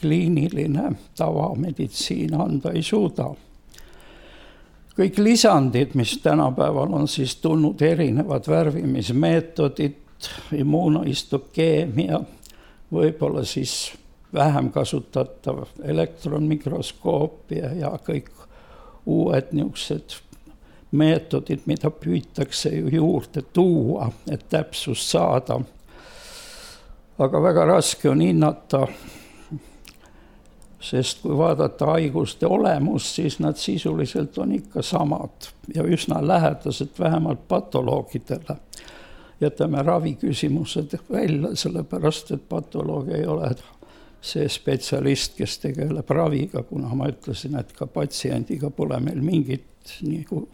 kliiniline 0.00 0.90
tavameditsiin 1.16 2.34
anda 2.40 2.72
ei 2.72 2.82
suuda. 2.82 3.34
kõik 4.96 5.18
lisandid, 5.20 5.92
mis 5.94 6.18
tänapäeval 6.24 6.92
on 6.96 7.08
siis 7.08 7.36
tulnud, 7.36 7.82
erinevad 7.82 8.48
värvimismeetodid, 8.48 9.96
immuunoistokeemia, 10.56 12.20
võib-olla 12.92 13.44
siis 13.44 13.92
vähem 14.36 14.70
kasutatav 14.72 15.64
elektronmikroskoop 15.84 17.52
ja, 17.56 17.72
ja 17.74 17.92
kõik 18.06 18.30
uued 19.06 19.52
niisugused 19.54 20.20
meetodid, 20.96 21.64
mida 21.66 21.90
püütakse 21.90 22.70
ju 22.74 22.90
juurde 22.92 23.42
tuua, 23.52 24.10
et 24.30 24.48
täpsust 24.48 25.10
saada. 25.10 25.60
aga 27.18 27.42
väga 27.42 27.64
raske 27.64 28.10
on 28.10 28.20
hinnata, 28.20 28.86
sest 30.80 31.22
kui 31.22 31.36
vaadata 31.36 31.86
haiguste 31.94 32.46
olemust, 32.46 33.14
siis 33.14 33.38
nad 33.40 33.56
sisuliselt 33.56 34.38
on 34.38 34.52
ikka 34.52 34.82
samad 34.82 35.48
ja 35.74 35.82
üsna 35.82 36.20
lähedased 36.26 36.98
vähemalt 36.98 37.48
patoloogidele. 37.48 38.56
jätame 39.40 39.82
raviküsimused 39.82 40.98
välja, 41.10 41.56
sellepärast 41.56 42.30
et 42.30 42.48
patoloog 42.48 43.08
ei 43.08 43.26
ole 43.26 43.50
see 44.20 44.48
spetsialist, 44.50 45.36
kes 45.38 45.58
tegeleb 45.62 46.10
raviga, 46.10 46.62
kuna 46.66 46.94
ma 46.94 47.08
ütlesin, 47.10 47.58
et 47.60 47.72
ka 47.76 47.86
patsiendiga 47.86 48.70
pole 48.74 48.98
meil 49.00 49.20
mingit 49.22 49.98
nagu 50.02 50.46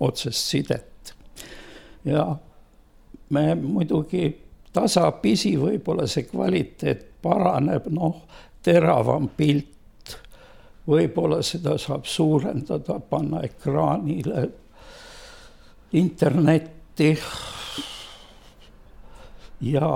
otsest 0.00 0.46
sidet. 0.48 1.14
ja 2.04 2.24
me 3.30 3.54
muidugi 3.54 4.30
tasapisi 4.72 5.56
võib-olla 5.60 6.06
see 6.08 6.24
kvaliteet 6.30 7.04
paraneb, 7.22 7.90
noh, 7.92 8.22
teravam 8.64 9.28
pilt, 9.36 10.16
võib-olla 10.88 11.42
seda 11.44 11.76
saab 11.78 12.08
suurendada, 12.08 12.98
panna 13.10 13.42
ekraanile, 13.46 14.48
internetti 15.92 17.12
ja 19.60 19.90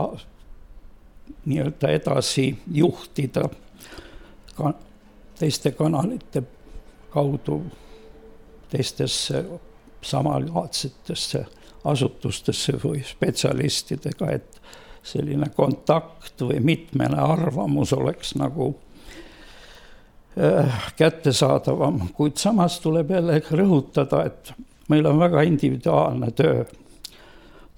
nii-öelda 1.47 1.91
edasi 1.91 2.59
juhtida 2.73 3.49
ka 4.55 4.73
teiste 5.39 5.71
kanalite 5.71 6.43
kaudu 7.11 7.63
teistesse 8.71 9.45
samalaadsetesse 10.03 11.45
asutustesse 11.85 12.79
või 12.85 13.03
spetsialistidega, 13.05 14.31
et 14.31 14.61
selline 15.05 15.51
kontakt 15.57 16.41
või 16.41 16.61
mitmene 16.65 17.21
arvamus 17.21 17.93
oleks 17.93 18.35
nagu 18.41 18.71
äh, 20.41 20.87
kättesaadavam, 20.97 22.09
kuid 22.17 22.41
samas 22.41 22.81
tuleb 22.81 23.11
jälle 23.11 23.43
rõhutada, 23.51 24.25
et 24.27 24.55
meil 24.89 25.07
on 25.07 25.21
väga 25.21 25.43
individuaalne 25.43 26.31
töö. 26.31 26.65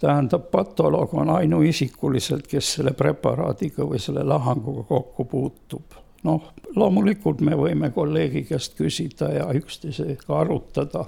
Tähendab, 0.00 0.50
patoloog 0.50 1.14
on 1.14 1.30
ainuisikuliselt, 1.30 2.46
kes 2.46 2.72
selle 2.78 2.92
preparaadiga 2.92 3.86
või 3.88 4.00
selle 4.02 4.24
lahanguga 4.24 4.82
kokku 4.88 5.24
puutub. 5.24 5.96
noh, 6.24 6.52
loomulikult 6.74 7.40
me 7.40 7.56
võime 7.56 7.90
kolleegi 7.90 8.42
käest 8.48 8.74
küsida 8.74 9.32
ja 9.32 9.50
üksteisega 9.54 10.38
arutada 10.40 11.04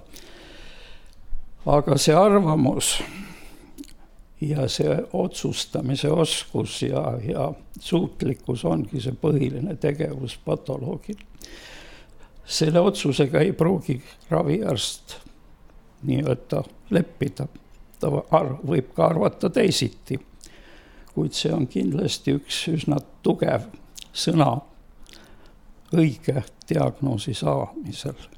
aga 1.68 1.99
see 2.00 2.14
arvamus 2.16 2.92
ja 4.40 4.68
see 4.71 4.95
otsustamise 5.12 6.11
oskus 6.11 6.83
ja, 6.83 7.02
ja 7.25 7.49
suutlikkus 7.80 8.64
ongi 8.64 9.02
see 9.02 9.16
põhiline 9.18 9.76
tegevus 9.80 10.38
patoloogil. 10.45 11.18
selle 12.45 12.80
otsusega 12.80 13.40
ei 13.45 13.52
pruugi 13.52 14.00
raviarst 14.30 15.18
nii-öelda 16.09 16.62
leppida, 16.90 17.49
ta 18.00 18.10
võib 18.10 18.94
ka 18.96 19.06
arvata 19.10 19.50
teisiti. 19.50 20.20
kuid 21.14 21.34
see 21.34 21.52
on 21.52 21.66
kindlasti 21.66 22.36
üks 22.38 22.64
üsna 22.70 23.00
tugev 23.22 23.66
sõna 24.12 24.52
õige 25.92 26.44
diagnoosi 26.68 27.34
saamisel 27.34 28.28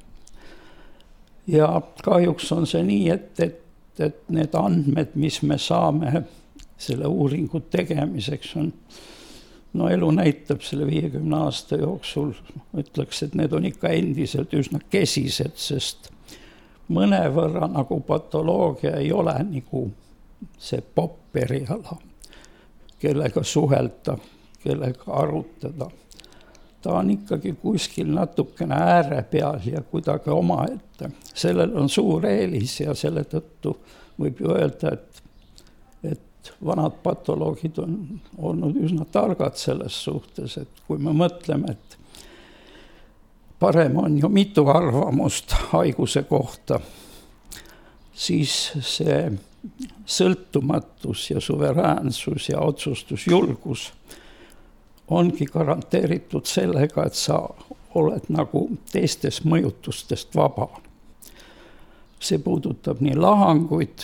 ja 1.47 1.83
kahjuks 2.03 2.53
on 2.53 2.67
see 2.67 2.83
nii, 2.87 3.09
et, 3.11 3.41
et, 3.41 3.63
et 3.99 4.21
need 4.33 4.55
andmed, 4.59 5.15
mis 5.15 5.41
me 5.43 5.59
saame 5.59 6.25
selle 6.81 7.09
uuringu 7.11 7.61
tegemiseks, 7.73 8.55
on 8.57 8.71
no 9.77 9.89
elu 9.93 10.11
näitab 10.17 10.65
selle 10.67 10.87
viiekümne 10.89 11.45
aasta 11.45 11.79
jooksul, 11.81 12.33
ütleks, 12.79 13.23
et 13.27 13.37
need 13.39 13.53
on 13.57 13.67
ikka 13.69 13.93
endiselt 13.95 14.55
üsna 14.57 14.81
kesised, 14.91 15.59
sest 15.61 16.11
mõnevõrra 16.91 17.69
nagu 17.71 18.01
patoloogia 18.07 18.97
ei 18.99 19.13
ole 19.13 19.35
nagu 19.47 19.87
see 20.59 20.83
popp 20.83 21.37
eriala, 21.37 21.97
kellega 23.01 23.43
suhelda, 23.45 24.17
kellega 24.63 25.13
arutada 25.23 25.91
ta 26.83 26.95
on 26.95 27.11
ikkagi 27.11 27.53
kuskil 27.63 28.13
natukene 28.15 28.75
ääre 28.75 29.23
peal 29.31 29.61
ja 29.65 29.83
kuidagi 29.83 30.31
omaette. 30.31 31.11
sellel 31.35 31.77
on 31.77 31.89
suur 31.89 32.27
eelis 32.27 32.81
ja 32.81 32.95
selle 32.95 33.25
tõttu 33.25 33.77
võib 34.21 34.41
ju 34.41 34.53
öelda, 34.55 34.93
et, 34.93 35.23
et 36.13 36.53
vanad 36.65 36.97
patoloogid 37.03 37.79
on 37.79 37.97
olnud 38.39 38.77
üsna 38.85 39.05
targad 39.13 39.57
selles 39.61 39.97
suhtes, 40.05 40.57
et 40.57 40.85
kui 40.87 40.99
me 40.99 41.13
mõtleme, 41.13 41.77
et 41.77 41.99
parem 43.61 43.97
on 43.99 44.19
ju 44.19 44.29
mitu 44.29 44.69
arvamust 44.69 45.53
haiguse 45.53 46.23
kohta, 46.23 46.81
siis 48.13 48.73
see 48.81 49.31
sõltumatus 50.07 51.31
ja 51.31 51.41
suveräänsus 51.41 52.49
ja 52.49 52.61
otsustusjulgus 52.61 53.93
ongi 55.11 55.45
garanteeritud 55.45 56.47
sellega, 56.47 57.05
et 57.05 57.19
sa 57.19 57.43
oled 57.95 58.31
nagu 58.31 58.69
teistest 58.93 59.45
mõjutustest 59.45 60.35
vaba. 60.35 60.69
see 62.21 62.39
puudutab 62.39 63.01
nii 63.01 63.17
lahanguid, 63.17 64.03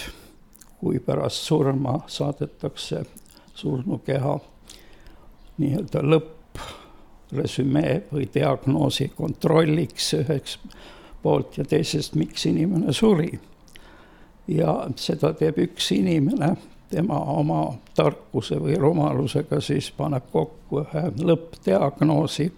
kui 0.80 0.98
pärast 0.98 1.42
surma 1.44 1.98
saadetakse 2.06 3.02
surnukeha 3.54 4.38
nii-öelda 5.58 6.00
lõppresümee 7.32 8.02
või 8.12 8.28
diagnoosi 8.34 9.10
kontrolliks 9.16 10.14
üheks 10.14 10.58
poolt 11.22 11.58
ja 11.58 11.64
teisest, 11.64 12.14
miks 12.14 12.46
inimene 12.46 12.92
suri. 12.92 13.38
ja 14.48 14.86
seda 14.96 15.32
teeb 15.34 15.58
üks 15.58 15.90
inimene 15.90 16.56
tema 16.90 17.18
oma 17.18 17.74
tarkuse 17.94 18.60
või 18.62 18.76
rumalusega 18.78 19.60
siis 19.60 19.90
paneb 19.90 20.30
kokku 20.32 20.84
ühe 20.84 21.10
lõppdiagnoosi. 21.18 22.52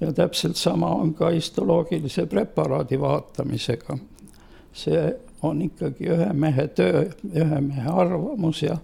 ja 0.00 0.12
täpselt 0.12 0.56
sama 0.56 0.88
on 0.88 1.14
ka 1.14 1.30
histoloogilise 1.30 2.26
preparaadi 2.26 3.00
vaatamisega. 3.00 3.98
see 4.72 5.14
on 5.42 5.62
ikkagi 5.62 6.06
ühe 6.06 6.32
mehe 6.32 6.68
töö, 6.68 7.10
ühe 7.34 7.60
mehe 7.60 7.90
arvamus 7.90 8.62
ja 8.62 8.76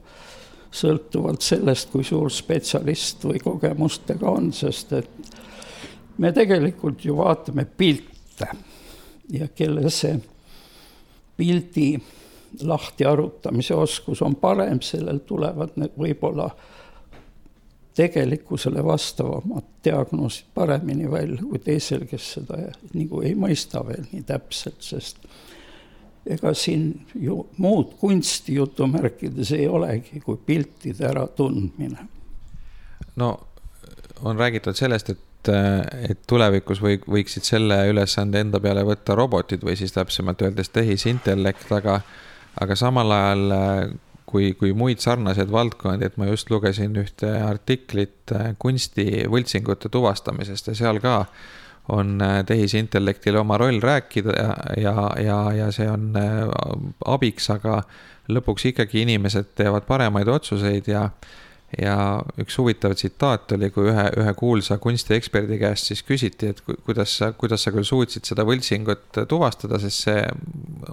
sõltuvalt 0.74 1.44
sellest, 1.44 1.90
kui 1.92 2.04
suur 2.06 2.32
spetsialist 2.32 3.24
või 3.28 3.40
kogemustega 3.42 4.30
on, 4.30 4.50
sest 4.52 4.92
et 4.98 5.34
me 6.18 6.32
tegelikult 6.34 7.04
ju 7.04 7.16
vaatame 7.18 7.64
pilte 7.64 8.48
ja 9.32 9.48
kelle 9.54 9.90
see 9.90 10.18
pildi 11.36 11.88
lahti 12.62 13.06
arutamise 13.06 13.74
oskus 13.74 14.22
on 14.22 14.36
parem, 14.38 14.80
sellel 14.82 15.22
tulevad 15.26 15.74
need 15.80 15.94
võib-olla 15.98 16.50
tegelikkusele 17.94 18.82
vastavamad 18.84 19.66
diagnoosid 19.84 20.50
paremini 20.54 21.10
välja 21.10 21.42
kui 21.42 21.58
teisel, 21.62 22.06
kes 22.10 22.32
seda 22.38 22.58
nagu 22.94 23.22
ei 23.22 23.34
mõista 23.38 23.82
veel 23.86 24.06
nii 24.10 24.22
täpselt, 24.26 24.82
sest 24.82 25.22
ega 26.26 26.54
siin 26.56 27.06
ju 27.20 27.42
muud 27.58 27.94
kunsti 28.00 28.54
jutumärkides 28.54 29.52
ei 29.52 29.68
olegi 29.68 30.20
kui 30.24 30.38
piltide 30.46 31.06
äratundmine. 31.08 32.08
no 33.16 33.40
on 34.22 34.38
räägitud 34.38 34.74
sellest, 34.74 35.10
et 35.10 35.20
et 35.44 36.22
tulevikus 36.26 36.80
või 36.80 36.96
võiksid 37.04 37.44
selle 37.44 37.76
ülesande 37.90 38.40
enda 38.40 38.60
peale 38.64 38.80
võtta 38.86 39.12
robotid 39.14 39.60
või 39.60 39.76
siis 39.76 39.92
täpsemalt 39.92 40.40
öeldes 40.42 40.70
tehisintellekt, 40.72 41.72
aga 41.72 41.98
aga 42.60 42.76
samal 42.78 43.12
ajal 43.12 43.52
äh, 43.52 43.90
kui, 44.26 44.52
kui 44.58 44.72
muid 44.76 45.02
sarnaseid 45.02 45.50
valdkondi, 45.52 46.06
et 46.08 46.16
ma 46.20 46.28
just 46.30 46.50
lugesin 46.50 46.96
ühte 47.00 47.30
artiklit 47.44 48.32
äh, 48.34 48.52
kunsti 48.58 49.26
võltsingute 49.30 49.90
tuvastamisest 49.92 50.72
ja 50.72 50.78
seal 50.78 51.00
ka 51.04 51.24
on 51.92 52.16
äh, 52.22 52.40
tehisintellektil 52.46 53.36
oma 53.36 53.58
roll 53.60 53.80
rääkida 53.82 54.34
ja, 54.80 54.96
ja, 55.20 55.38
ja, 55.52 55.70
see 55.72 55.88
on 55.90 56.12
abiks, 57.04 57.50
aga 57.52 57.82
lõpuks 58.32 58.70
ikkagi 58.70 59.02
inimesed 59.04 59.52
teevad 59.58 59.84
paremaid 59.88 60.28
otsuseid 60.32 60.88
ja 60.88 61.08
ja 61.80 61.96
üks 62.40 62.56
huvitav 62.58 62.94
tsitaat 62.94 63.54
oli, 63.56 63.70
kui 63.74 63.88
ühe, 63.90 64.04
ühe 64.20 64.32
kuulsa 64.38 64.76
kunstieksperdi 64.82 65.58
käest 65.58 65.90
siis 65.90 66.04
küsiti, 66.06 66.52
et 66.52 66.62
kuidas 66.86 67.16
sa, 67.18 67.32
kuidas 67.38 67.64
sa 67.66 67.72
küll 67.74 67.86
suutsid 67.88 68.26
seda 68.28 68.46
võltsingut 68.46 69.22
tuvastada, 69.30 69.80
sest 69.82 70.06
see 70.08 70.22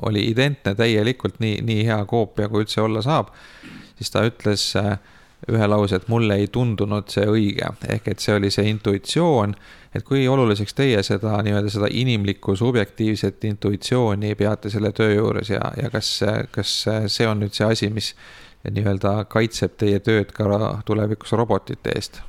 oli 0.07 0.25
identne 0.31 0.73
täielikult 0.77 1.39
nii, 1.43 1.59
nii 1.67 1.85
hea 1.89 1.99
koopia, 2.09 2.49
kui 2.49 2.65
üldse 2.65 2.81
olla 2.81 3.03
saab. 3.05 3.33
siis 3.99 4.09
ta 4.13 4.23
ütles 4.25 4.71
äh, 4.79 4.95
ühe 5.49 5.67
lause, 5.67 5.95
et 5.95 6.07
mulle 6.11 6.35
ei 6.37 6.47
tundunud 6.53 7.09
see 7.09 7.25
õige, 7.25 7.71
ehk 7.89 8.11
et 8.13 8.21
see 8.21 8.35
oli 8.37 8.51
see 8.53 8.67
intuitsioon, 8.69 9.55
et 9.95 10.05
kui 10.05 10.27
oluliseks 10.29 10.75
teie 10.77 11.01
seda 11.03 11.39
nii-öelda 11.41 11.71
seda 11.73 11.89
inimlikku 11.89 12.55
subjektiivset 12.55 13.43
intuitsiooni 13.49 14.35
peate 14.37 14.69
selle 14.69 14.91
töö 14.95 15.15
juures 15.15 15.49
ja, 15.49 15.71
ja 15.81 15.89
kas, 15.89 16.13
kas 16.53 16.75
see 17.07 17.27
on 17.27 17.41
nüüd 17.41 17.57
see 17.57 17.67
asi, 17.67 17.89
mis 17.89 18.13
nii-öelda 18.69 19.15
kaitseb 19.31 19.77
teie 19.81 19.99
tööd 20.05 20.33
ka 20.35 20.45
tulevikus 20.85 21.33
robotite 21.33 21.95
eest? 21.95 22.21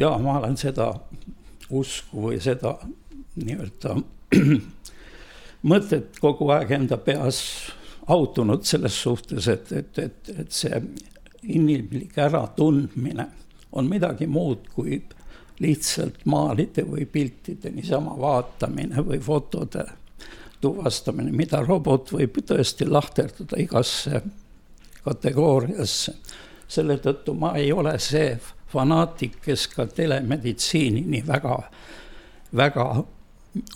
ja 0.00 0.14
ma 0.18 0.38
olen 0.40 0.56
seda 0.58 0.94
usku 1.70 2.28
või 2.28 2.40
seda 2.42 2.78
nii-öelda 3.36 3.98
mõtet 5.70 6.16
kogu 6.20 6.48
aeg 6.56 6.72
enda 6.78 6.96
peas 6.96 7.40
autunud 8.08 8.64
selles 8.68 8.96
suhtes, 9.02 9.48
et, 9.48 9.72
et, 9.72 9.98
et, 9.98 10.32
et 10.40 10.52
see 10.52 10.80
inimlik 11.48 12.18
äratundmine 12.18 13.26
on 13.72 13.88
midagi 13.90 14.26
muud 14.26 14.68
kui 14.74 15.02
lihtsalt 15.60 16.24
maalide 16.24 16.82
või 16.86 17.06
piltide 17.06 17.70
niisama 17.70 18.16
vaatamine 18.18 19.04
või 19.06 19.20
fotode 19.22 19.84
tuvastamine, 20.60 21.32
mida 21.32 21.60
robot 21.62 22.12
võib 22.12 22.40
tõesti 22.46 22.88
lahterdada 22.88 23.60
igasse 23.60 24.22
kategooriasse. 25.04 26.14
selle 26.68 26.96
tõttu 26.96 27.34
ma 27.38 27.52
ei 27.60 27.72
ole 27.72 27.98
see 27.98 28.38
fanaatik, 28.72 29.36
kes 29.44 29.66
ka 29.68 29.86
telemeditsiini 29.86 31.04
nii 31.06 31.26
väga, 31.26 31.58
väga 32.56 32.86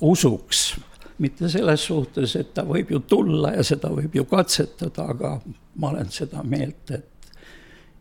usuks. 0.00 0.80
mitte 1.18 1.48
selles 1.48 1.84
suhtes, 1.84 2.36
et 2.36 2.54
ta 2.54 2.62
võib 2.62 2.90
ju 2.90 3.00
tulla 3.00 3.50
ja 3.56 3.62
seda 3.62 3.88
võib 3.90 4.14
ju 4.14 4.24
katsetada, 4.24 5.04
aga 5.04 5.40
ma 5.74 5.88
olen 5.90 6.10
seda 6.14 6.42
meelt, 6.42 6.90
et 6.90 7.17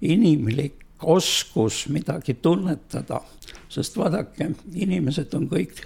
inimlik 0.01 0.85
oskus 1.03 1.87
midagi 1.89 2.33
tunnetada, 2.33 3.21
sest 3.69 3.97
vaadake, 3.97 4.51
inimesed 4.73 5.33
on 5.33 5.47
kõik 5.49 5.81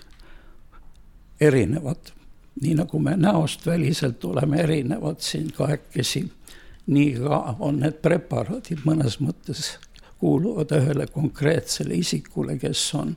erinevad. 1.42 2.12
nii 2.62 2.74
nagu 2.76 3.00
me 3.00 3.14
näost 3.18 3.66
väliselt 3.66 4.26
oleme 4.26 4.58
erinevad 4.60 5.20
siin 5.24 5.52
kahekesi, 5.52 6.26
nii 6.88 7.14
ka 7.14 7.56
on 7.60 7.80
need 7.80 8.02
preparaadid 8.04 8.84
mõnes 8.86 9.20
mõttes 9.24 9.78
kuuluvad 10.20 10.72
ühele 10.76 11.08
konkreetsele 11.08 11.96
isikule, 11.96 12.58
kes 12.60 12.84
on 12.96 13.16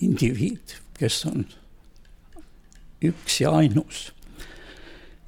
indiviid, 0.00 0.74
kes 0.98 1.22
on 1.30 1.46
üks 3.04 3.40
ja 3.40 3.54
ainus. 3.60 4.10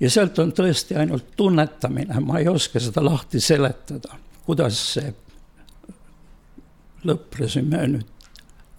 Ja 0.01 0.11
sealt 0.11 0.39
on 0.39 0.53
tõesti 0.57 0.97
ainult 0.99 1.35
tunnetamine, 1.37 2.21
ma 2.21 2.39
ei 2.39 2.49
oska 2.49 2.81
seda 2.81 3.05
lahti 3.05 3.41
seletada, 3.41 4.17
kuidas 4.47 4.79
see 4.95 5.13
lõppresümee 7.05 7.87
nüüd 7.95 8.29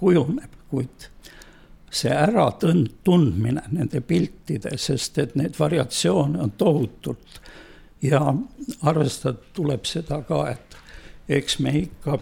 kujuneb, 0.01 0.57
kuid 0.69 1.07
see 1.91 2.11
äratundmine 2.15 3.63
nende 3.71 4.01
piltide, 4.01 4.77
sest 4.79 5.17
et 5.21 5.35
neid 5.35 5.57
variatsioone 5.59 6.39
on 6.41 6.51
tohutult. 6.57 7.41
Ja 8.01 8.21
arvestada 8.81 9.37
tuleb 9.53 9.85
seda 9.85 10.21
ka, 10.25 10.45
et 10.49 10.77
eks 11.37 11.59
me 11.61 11.75
ikka 11.83 12.17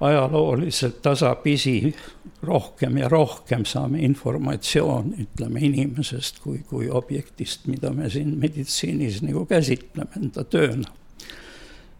ajalooliselt 0.00 1.02
tasapisi 1.02 1.94
rohkem 2.42 2.96
ja 2.96 3.08
rohkem 3.08 3.64
saame 3.64 3.98
informatsiooni, 3.98 5.26
ütleme 5.26 5.60
inimesest 5.60 6.38
kui, 6.40 6.58
kui 6.68 6.88
objektist, 6.90 7.66
mida 7.66 7.92
me 7.92 8.10
siin 8.10 8.38
meditsiinis 8.38 9.20
nagu 9.22 9.44
käsitleme 9.46 10.22
enda 10.22 10.44
tööna. 10.44 10.88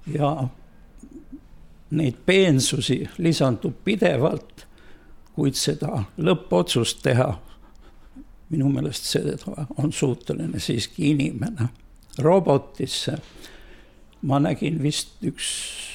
ja 0.07 0.49
neid 1.91 2.17
peensusi 2.27 3.03
lisandub 3.19 3.75
pidevalt, 3.85 4.67
kuid 5.35 5.55
seda 5.59 6.05
lõppotsust 6.19 7.03
teha, 7.03 7.29
minu 8.51 8.71
meelest 8.73 9.07
seda 9.07 9.37
on 9.79 9.93
suuteline 9.93 10.61
siiski 10.61 11.11
inimene. 11.11 11.69
robotisse 12.19 13.19
ma 14.23 14.41
nägin 14.43 14.83
vist 14.83 15.23
üks, 15.25 15.51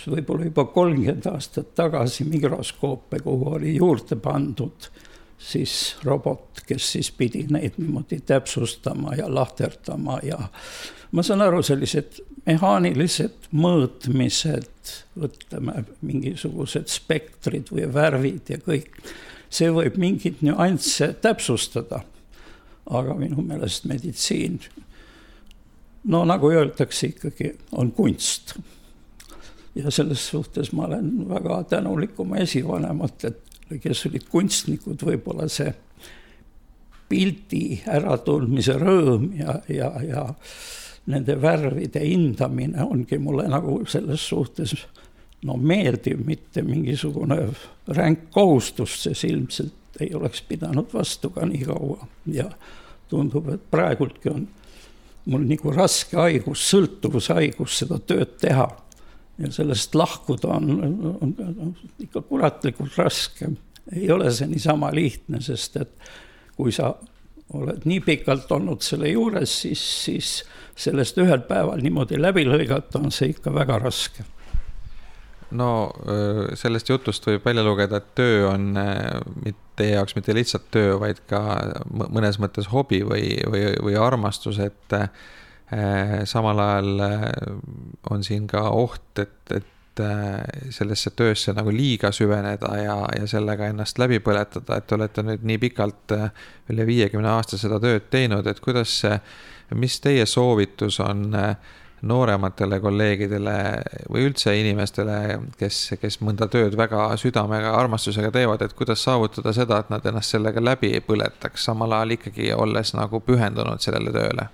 võib-olla 0.09 0.47
juba 0.49 0.65
kolmkümmend 0.73 1.27
aastat 1.29 1.73
tagasi 1.77 2.25
mikroskoope, 2.29 3.19
kuhu 3.25 3.55
oli 3.57 3.75
juurde 3.75 4.17
pandud 4.17 4.89
siis 5.37 5.95
robot, 6.03 6.63
kes 6.65 6.91
siis 6.95 7.11
pidi 7.11 7.45
neid 7.49 7.77
niimoodi 7.77 8.19
täpsustama 8.25 9.15
ja 9.15 9.27
lahterdama 9.29 10.19
ja 10.23 10.39
ma 11.11 11.23
saan 11.23 11.43
aru, 11.45 11.61
sellised 11.63 12.21
mehaanilised 12.45 13.49
mõõtmised, 13.55 14.93
ütleme, 15.17 15.83
mingisugused 16.05 16.89
spektrid 16.93 17.71
või 17.73 17.87
värvid 17.93 18.53
ja 18.53 18.59
kõik, 18.61 18.91
see 19.49 19.71
võib 19.73 19.97
mingeid 20.01 20.43
nüansse 20.45 21.13
täpsustada. 21.21 22.03
aga 22.85 23.13
minu 23.17 23.41
meelest 23.41 23.85
meditsiin, 23.89 24.59
no 26.05 26.25
nagu 26.25 26.51
öeldakse, 26.51 27.07
ikkagi 27.13 27.53
on 27.71 27.91
kunst. 27.91 28.55
ja 29.75 29.91
selles 29.91 30.27
suhtes 30.27 30.71
ma 30.71 30.85
olen 30.85 31.29
väga 31.29 31.63
tänulik 31.69 32.19
oma 32.19 32.37
esivanematele, 32.37 33.79
kes 33.81 34.05
olid 34.07 34.27
kunstnikud, 34.31 35.01
võib-olla 35.03 35.49
see 35.51 35.73
pildi 37.09 37.81
äratundmise 37.91 38.77
rõõm 38.81 39.29
ja, 39.37 39.59
ja, 39.69 39.91
ja 40.01 40.25
nende 41.11 41.35
värvide 41.41 42.01
hindamine 42.01 42.83
ongi 42.83 43.19
mulle 43.21 43.47
nagu 43.51 43.81
selles 43.89 44.23
suhtes 44.29 44.73
no 45.45 45.57
meeldiv, 45.57 46.23
mitte 46.25 46.63
mingisugune 46.65 47.37
ränk 47.93 48.29
kohustus, 48.33 48.97
sest 49.03 49.27
ilmselt 49.27 50.01
ei 50.01 50.13
oleks 50.15 50.41
pidanud 50.47 50.89
vastu 50.93 51.29
ka 51.35 51.45
nii 51.45 51.65
kaua 51.67 52.07
ja 52.33 52.49
tundub, 53.09 53.51
et 53.53 53.67
praegultki 53.71 54.31
on 54.31 54.47
mul 55.25 55.45
nagu 55.49 55.73
raske 55.73 56.17
haigus, 56.19 56.63
sõltuvushaigus 56.71 57.79
seda 57.81 57.99
tööd 57.99 58.37
teha. 58.41 58.67
ja 59.37 59.49
sellest 59.51 59.95
lahkuda 59.95 60.47
on, 60.55 60.69
on, 61.21 61.33
on 61.59 61.73
ikka 61.99 62.21
kuratlikult 62.21 62.97
raske. 62.97 63.49
ei 63.91 64.11
ole 64.11 64.31
see 64.31 64.47
niisama 64.47 64.91
lihtne, 64.93 65.41
sest 65.41 65.77
et 65.81 65.91
kui 66.55 66.71
sa 66.71 66.93
oled 67.53 67.83
nii 67.85 67.99
pikalt 68.01 68.51
olnud 68.51 68.81
selle 68.81 69.09
juures, 69.09 69.61
siis, 69.61 69.81
siis 70.05 70.29
sellest 70.75 71.17
ühel 71.21 71.43
päeval 71.47 71.83
niimoodi 71.83 72.17
läbi 72.21 72.45
lõigata 72.47 73.01
on 73.03 73.11
see 73.13 73.33
ikka 73.35 73.53
väga 73.53 73.79
raske 73.83 74.25
no 75.51 75.69
sellest 76.57 76.89
jutust 76.89 77.27
võib 77.27 77.45
välja 77.45 77.63
lugeda, 77.65 77.99
et 78.01 78.15
töö 78.17 78.47
on 78.49 78.73
teie 79.75 79.95
jaoks 79.95 80.15
mitte 80.17 80.33
lihtsalt 80.35 80.69
töö, 80.73 80.95
vaid 80.99 81.21
ka 81.29 81.41
mõnes 81.91 82.39
mõttes 82.41 82.69
hobi 82.71 83.03
või, 83.05 83.37
või, 83.51 83.67
või 83.83 83.97
armastus, 83.99 84.59
et 84.63 84.97
samal 86.29 86.61
ajal 86.61 87.05
on 88.13 88.25
siin 88.25 88.47
ka 88.47 88.67
oht, 88.73 89.19
et, 89.21 89.37
et 89.51 90.03
sellesse 90.75 91.11
töösse 91.15 91.53
nagu 91.55 91.71
liiga 91.71 92.11
süveneda 92.11 92.73
ja, 92.81 92.97
ja 93.15 93.27
sellega 93.27 93.69
ennast 93.71 93.99
läbi 94.01 94.19
põletada, 94.23 94.77
et 94.77 94.87
te 94.87 94.97
olete 94.97 95.23
nüüd 95.23 95.45
nii 95.47 95.61
pikalt, 95.61 96.15
üle 96.73 96.87
viiekümne 96.87 97.31
aasta 97.31 97.59
seda 97.59 97.79
tööd 97.83 98.09
teinud, 98.11 98.47
et 98.47 98.59
kuidas, 98.63 98.99
mis 99.75 99.99
teie 100.03 100.25
soovitus 100.29 100.99
on 101.03 101.29
äh, 101.39 101.55
noorematele 102.01 102.79
kolleegidele 102.79 103.55
või 104.11 104.25
üldse 104.27 104.53
inimestele, 104.59 105.39
kes, 105.59 105.79
kes 106.01 106.19
mõnda 106.25 106.47
tööd 106.51 106.75
väga 106.77 107.07
südamega, 107.19 107.71
armastusega 107.79 108.31
teevad, 108.35 108.61
et 108.65 108.75
kuidas 108.77 109.03
saavutada 109.05 109.53
seda, 109.55 109.79
et 109.79 109.89
nad 109.93 110.05
ennast 110.05 110.35
sellega 110.35 110.63
läbi 110.63 110.91
ei 110.93 111.03
põletaks, 111.05 111.65
samal 111.69 111.95
ajal 111.95 112.17
ikkagi 112.17 112.51
olles 112.53 112.93
nagu 112.97 113.21
pühendunud 113.25 113.83
sellele 113.83 114.13
tööle? 114.15 114.49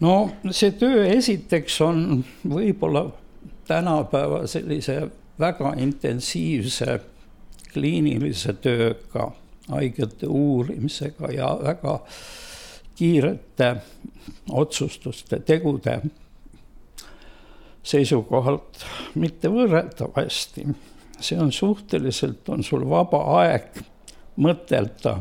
no 0.00 0.14
see 0.52 0.74
töö 0.76 1.06
esiteks 1.08 1.78
on 1.80 2.00
võib-olla 2.44 3.06
tänapäeva 3.66 4.42
sellise 4.46 5.06
väga 5.40 5.72
intensiivse 5.80 6.98
kliinilise 7.72 8.52
tööga, 8.60 9.30
haigete 9.72 10.28
uurimisega 10.28 11.32
ja 11.32 11.48
väga 11.64 11.94
äh, 11.96 12.18
kiirete 12.96 13.76
otsustuste, 14.50 15.40
tegude 15.40 16.00
seisukohalt 17.86 18.84
mitte 19.14 19.50
võrreldav 19.52 20.16
hästi. 20.16 20.66
see 21.20 21.38
on 21.40 21.52
suhteliselt, 21.52 22.48
on 22.48 22.62
sul 22.62 22.84
vaba 22.88 23.22
aeg 23.40 23.78
mõtelda 24.36 25.16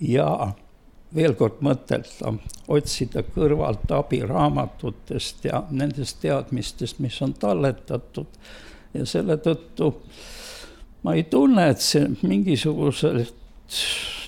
ja 0.00 0.52
veel 1.14 1.34
kord 1.38 1.62
mõtelda, 1.64 2.34
otsida 2.68 3.22
kõrvalt 3.22 3.90
abi 3.94 4.20
raamatutest 4.26 5.46
ja 5.48 5.62
nendest 5.70 6.20
teadmistest, 6.20 6.98
mis 6.98 7.22
on 7.22 7.32
talletatud. 7.34 8.26
ja 8.94 9.06
selle 9.06 9.36
tõttu 9.36 9.94
ma 11.02 11.14
ei 11.14 11.24
tunne, 11.30 11.68
et 11.70 11.80
see 11.80 12.08
mingisuguselt 12.22 13.34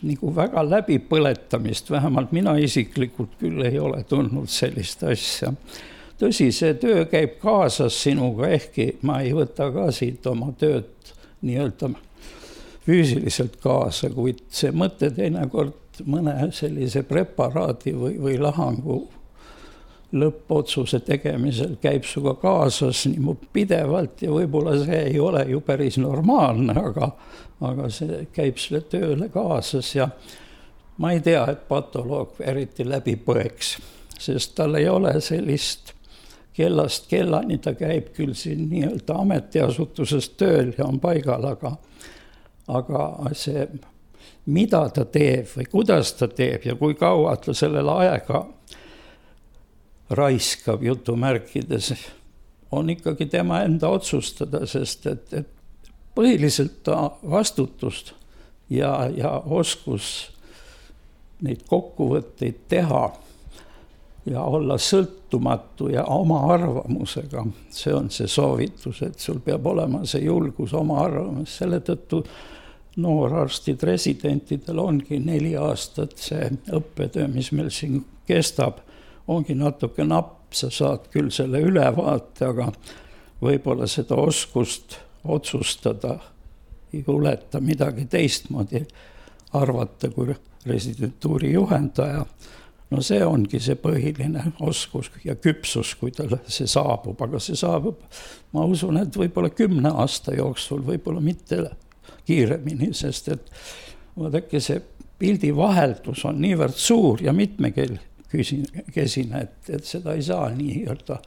nagu 0.06 0.32
väga 0.34 0.62
läbipõletamist, 0.68 1.90
vähemalt 1.90 2.32
mina 2.32 2.56
isiklikult 2.58 3.38
küll 3.40 3.62
ei 3.66 3.78
ole 3.78 4.02
tundnud 4.08 4.50
sellist 4.52 5.02
asja. 5.02 5.52
tõsi, 6.18 6.50
see 6.52 6.74
töö 6.74 7.04
käib 7.10 7.38
kaasas 7.42 8.02
sinuga, 8.02 8.48
ehkki 8.48 8.98
ma 9.02 9.20
ei 9.22 9.34
võta 9.34 9.70
ka 9.74 9.90
siit 9.94 10.26
oma 10.26 10.52
tööd 10.58 11.12
nii-öelda 11.42 11.92
füüsiliselt 12.86 13.58
kaasa, 13.62 14.10
kuid 14.10 14.42
see 14.50 14.72
mõte 14.72 15.10
teinekord 15.14 16.02
mõne 16.06 16.34
sellise 16.54 17.02
preparaadi 17.06 17.92
või, 17.94 18.16
või 18.22 18.38
lahangu 18.40 19.02
lõppotsuse 20.12 21.02
tegemisel 21.04 21.76
käib 21.82 22.06
sinuga 22.08 22.34
kaasas 22.40 23.04
niimoodi 23.10 23.48
pidevalt 23.52 24.22
ja 24.24 24.30
võib-olla 24.32 24.78
see 24.80 25.02
ei 25.10 25.20
ole 25.20 25.44
ju 25.50 25.60
päris 25.60 25.98
normaalne, 26.00 26.72
aga, 26.80 27.10
aga 27.68 27.90
see 27.92 28.22
käib 28.32 28.56
selle 28.60 28.80
tööle 28.88 29.28
kaasas 29.32 29.92
ja 29.94 30.08
ma 30.98 31.12
ei 31.12 31.20
tea, 31.20 31.44
et 31.52 31.68
patoloog 31.68 32.40
eriti 32.40 32.88
läbi 32.88 33.18
põeks, 33.20 33.76
sest 34.18 34.56
tal 34.56 34.80
ei 34.80 34.88
ole 34.88 35.12
sellist 35.20 35.92
kellast 36.56 37.06
kellani, 37.10 37.60
ta 37.62 37.76
käib 37.78 38.08
küll 38.16 38.32
siin 38.34 38.64
nii-öelda 38.72 39.20
ametiasutuses 39.22 40.32
tööl 40.40 40.72
ja 40.78 40.88
on 40.88 40.98
paigal, 40.98 41.44
aga, 41.52 41.76
aga 42.66 43.04
see 43.36 43.68
mida 44.48 44.86
ta 44.94 45.04
teeb 45.04 45.46
või 45.52 45.68
kuidas 45.70 46.16
ta 46.16 46.26
teeb 46.32 46.64
ja 46.64 46.74
kui 46.80 46.96
kaua 46.98 47.36
ta 47.36 47.54
sellele 47.54 48.00
aega 48.08 48.46
raiskab 50.10 50.82
jutumärkides, 50.82 51.94
on 52.72 52.90
ikkagi 52.90 53.26
tema 53.26 53.62
enda 53.64 53.88
otsustada, 53.88 54.66
sest 54.66 55.06
et, 55.06 55.32
et 55.32 55.92
põhiliselt 56.14 56.82
ta 56.84 57.10
vastutust 57.30 58.12
ja, 58.70 59.08
ja 59.16 59.38
oskus 59.46 60.28
neid 61.44 61.62
kokkuvõtteid 61.68 62.66
teha 62.68 63.02
ja 64.28 64.42
olla 64.42 64.76
sõltumatu 64.78 65.88
ja 65.92 66.04
oma 66.12 66.40
arvamusega, 66.52 67.44
see 67.70 67.94
on 67.94 68.10
see 68.12 68.28
soovitus, 68.28 69.02
et 69.06 69.18
sul 69.20 69.40
peab 69.44 69.66
olema 69.66 70.02
see 70.08 70.24
julgus 70.26 70.74
oma 70.76 71.00
arvamus, 71.04 71.56
selle 71.60 71.80
tõttu 71.84 72.24
noorarstid, 72.98 73.82
residentidel 73.86 74.82
ongi 74.82 75.20
neli 75.22 75.54
aastat 75.56 76.18
see 76.18 76.50
õppetöö, 76.74 77.28
mis 77.30 77.52
meil 77.54 77.70
siin 77.72 78.02
kestab, 78.26 78.82
ongi 79.28 79.54
natuke 79.54 80.04
napp, 80.04 80.52
sa 80.54 80.70
saad 80.72 81.10
küll 81.12 81.30
selle 81.34 81.60
ülevaate, 81.60 82.48
aga 82.48 82.70
võib-olla 83.44 83.86
seda 83.90 84.16
oskust 84.16 84.96
otsustada 85.28 86.16
ei 86.92 87.04
juleta 87.06 87.60
midagi 87.60 88.06
teistmoodi 88.08 88.80
arvata 89.52 90.08
kui 90.10 90.34
residentuuri 90.66 91.52
juhendaja. 91.52 92.24
No 92.90 93.02
see 93.04 93.20
ongi 93.24 93.60
see 93.60 93.76
põhiline 93.76 94.46
oskus 94.64 95.10
ja 95.24 95.34
küpsus, 95.36 95.92
kui 96.00 96.14
tal 96.16 96.32
see 96.48 96.68
saabub, 96.70 97.20
aga 97.20 97.40
see 97.42 97.56
saabub, 97.58 98.00
ma 98.56 98.64
usun, 98.64 98.96
et 99.02 99.12
võib-olla 99.12 99.50
kümne 99.52 99.92
aasta 99.92 100.32
jooksul, 100.32 100.80
võib-olla 100.86 101.20
mitte 101.20 101.66
kiiremini, 102.24 102.94
sest 102.96 103.28
et 103.34 103.50
vaadake, 104.16 104.60
see 104.64 104.80
pildivaheldus 105.20 106.24
on 106.30 106.40
niivõrd 106.40 106.80
suur 106.80 107.20
ja 107.22 107.34
mitmekesine, 108.32 109.44
et, 109.46 109.70
et 109.78 109.84
seda 109.84 110.14
ei 110.16 110.22
saa 110.22 110.50
nii-öelda 110.54 111.20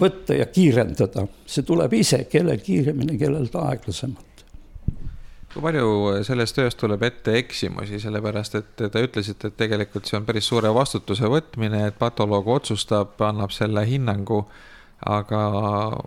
võtta 0.00 0.36
ja 0.38 0.46
kiirendada, 0.48 1.26
see 1.46 1.66
tuleb 1.68 1.92
ise, 1.98 2.24
kellel 2.30 2.62
kiiremini, 2.64 3.18
kellel 3.20 3.48
aeglasemalt 3.60 4.32
kui 5.52 5.62
palju 5.62 6.22
selles 6.24 6.54
töös 6.56 6.76
tuleb 6.80 7.02
ette 7.04 7.34
eksimusi, 7.36 8.00
sellepärast 8.00 8.54
et 8.56 8.84
te 8.92 9.02
ütlesite, 9.04 9.50
et 9.50 9.58
tegelikult 9.60 10.08
see 10.08 10.16
on 10.16 10.26
päris 10.28 10.48
suure 10.48 10.70
vastutuse 10.74 11.28
võtmine, 11.28 11.86
et 11.88 11.98
patoloog 12.00 12.48
otsustab, 12.56 13.18
annab 13.20 13.52
selle 13.54 13.86
hinnangu. 13.88 14.46
aga 15.02 15.38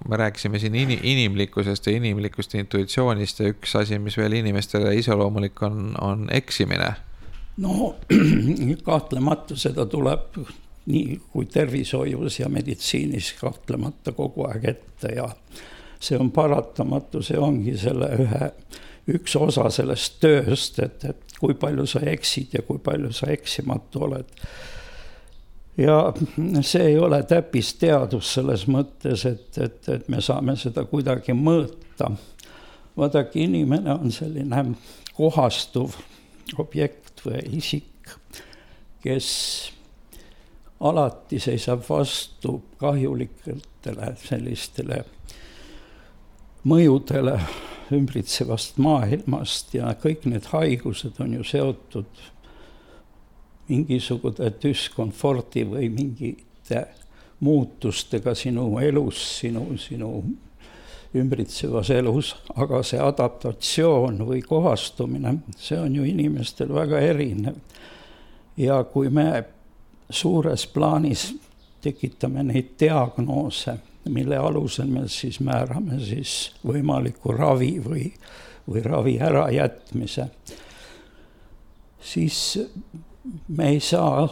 me 0.07 0.17
rääkisime 0.17 0.59
siin 0.59 0.75
in 0.75 0.91
inimlikkusest 1.03 1.87
ja 1.87 1.91
inimlikust 1.97 2.53
intuitsioonist 2.55 3.39
ja 3.39 3.49
üks 3.51 3.75
asi, 3.75 3.99
mis 3.99 4.15
veel 4.17 4.33
inimestele 4.33 4.93
iseloomulik 4.95 5.61
on, 5.61 5.95
on 6.01 6.29
eksimine. 6.31 6.93
No 7.57 7.95
kahtlemata 8.89 9.55
seda 9.55 9.85
tuleb 9.85 10.39
nii 10.85 11.21
kui 11.31 11.45
tervishoius 11.45 12.39
ja 12.39 12.49
meditsiinis 12.49 13.33
kahtlemata 13.39 14.11
kogu 14.11 14.45
aeg 14.49 14.67
ette 14.69 15.15
ja 15.15 15.29
see 15.99 16.17
on 16.19 16.31
paratamatu, 16.31 17.23
see 17.23 17.39
ongi 17.39 17.77
selle 17.77 18.11
ühe 18.21 18.51
üks 19.15 19.35
osa 19.37 19.69
sellest 19.73 20.19
tööst, 20.21 20.79
et, 20.81 21.03
et 21.05 21.37
kui 21.39 21.55
palju 21.57 21.85
sa 21.89 22.01
eksid 22.09 22.55
ja 22.57 22.63
kui 22.65 22.79
palju 22.83 23.11
sa 23.13 23.29
eksimatu 23.33 24.03
oled. 24.07 24.29
ja 25.77 25.97
see 26.61 26.85
ei 26.91 26.97
ole 26.97 27.23
täppisteadus 27.23 28.33
selles 28.37 28.67
mõttes, 28.71 29.25
et, 29.25 29.57
et, 29.57 29.89
et 29.89 30.09
me 30.09 30.21
saame 30.21 30.55
seda 30.55 30.85
kuidagi 30.89 31.33
mõõta. 31.33 32.11
vaadake, 32.97 33.39
inimene 33.39 33.93
on 33.93 34.11
selline 34.11 34.65
kohastuv 35.15 35.95
objekt 36.57 37.04
isik, 37.51 38.11
kes 39.03 39.29
alati 40.79 41.39
seisab 41.39 41.83
vastu 41.89 42.57
kahjulikele 42.81 44.11
sellistele 44.21 45.03
mõjudele 46.65 47.37
ümbritsevast 47.93 48.79
maailmast 48.81 49.75
ja 49.77 49.93
kõik 50.01 50.25
need 50.29 50.49
haigused 50.49 51.19
on 51.21 51.35
ju 51.37 51.45
seotud 51.45 52.23
mingisuguse 53.69 54.49
düskomfordi 54.61 55.65
või 55.69 55.89
mingite 55.93 56.87
muutustega 57.45 58.33
sinu 58.37 58.79
elus, 58.81 59.21
sinu, 59.39 59.67
sinu 59.77 60.11
ümbritsevas 61.15 61.89
elus, 61.95 62.35
aga 62.55 62.81
see 62.83 62.99
adaptatsioon 63.01 64.21
või 64.27 64.41
kohastumine, 64.45 65.37
see 65.57 65.79
on 65.79 65.95
ju 65.95 66.05
inimestel 66.07 66.73
väga 66.75 66.99
erinev. 66.99 67.55
ja 68.57 68.83
kui 68.83 69.09
me 69.09 69.43
suures 70.09 70.67
plaanis 70.67 71.33
tekitame 71.81 72.43
neid 72.43 72.75
diagnoose 72.79 73.77
mille 74.09 74.37
alusel 74.37 74.87
me 74.87 75.07
siis 75.07 75.39
määrame 75.39 75.99
siis 75.99 76.51
võimaliku 76.65 77.33
ravi 77.33 77.73
või, 77.83 78.05
või 78.69 78.83
ravi 78.85 79.17
ärajätmise, 79.21 80.27
siis 82.01 82.59
me 83.47 83.69
ei 83.73 83.79
saa 83.79 84.27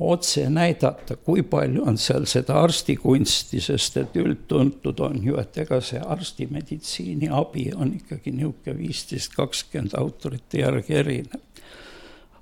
otse 0.00 0.50
näidata, 0.50 1.16
kui 1.16 1.42
palju 1.42 1.82
on 1.86 1.98
seal 1.98 2.24
seda 2.28 2.60
arstikunsti, 2.62 3.60
sest 3.60 3.96
et 3.96 4.16
üldtuntud 4.16 5.00
on 5.00 5.22
ju, 5.24 5.38
et 5.40 5.58
ega 5.58 5.80
see 5.84 6.00
arstimeditsiini 6.00 7.30
abi 7.32 7.70
on 7.74 7.94
ikkagi 7.96 8.32
niisugune 8.36 8.78
viisteist, 8.78 9.34
kakskümmend 9.36 9.96
autorite 9.98 10.60
järgi 10.60 10.94
erinev. 10.94 11.40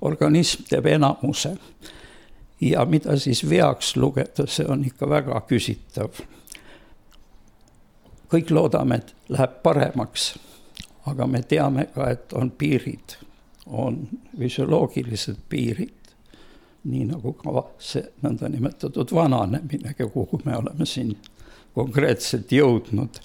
organism 0.01 0.63
teeb 0.69 0.87
enamuse 0.87 1.57
ja 2.61 2.85
mida 2.85 3.17
siis 3.17 3.49
veaks 3.49 3.97
lugeda, 3.97 4.47
see 4.47 4.67
on 4.69 4.85
ikka 4.85 5.09
väga 5.09 5.41
küsitav. 5.49 6.11
kõik 8.27 8.51
loodame, 8.51 8.95
et 8.95 9.15
läheb 9.29 9.63
paremaks, 9.63 10.35
aga 11.07 11.27
me 11.27 11.43
teame 11.43 11.87
ka, 11.95 12.11
et 12.11 12.33
on 12.33 12.51
piirid, 12.51 13.17
on 13.67 14.09
füsioloogilised 14.39 15.37
piirid, 15.49 16.06
nii 16.87 17.09
nagu 17.11 17.33
ka 17.40 17.66
see 17.83 18.05
nõndanimetatud 18.22 19.12
vananemine, 19.14 19.94
kuhu 19.99 20.40
me 20.44 20.57
oleme 20.57 20.87
siin 20.87 21.16
konkreetselt 21.75 22.53
jõudnud 22.53 23.20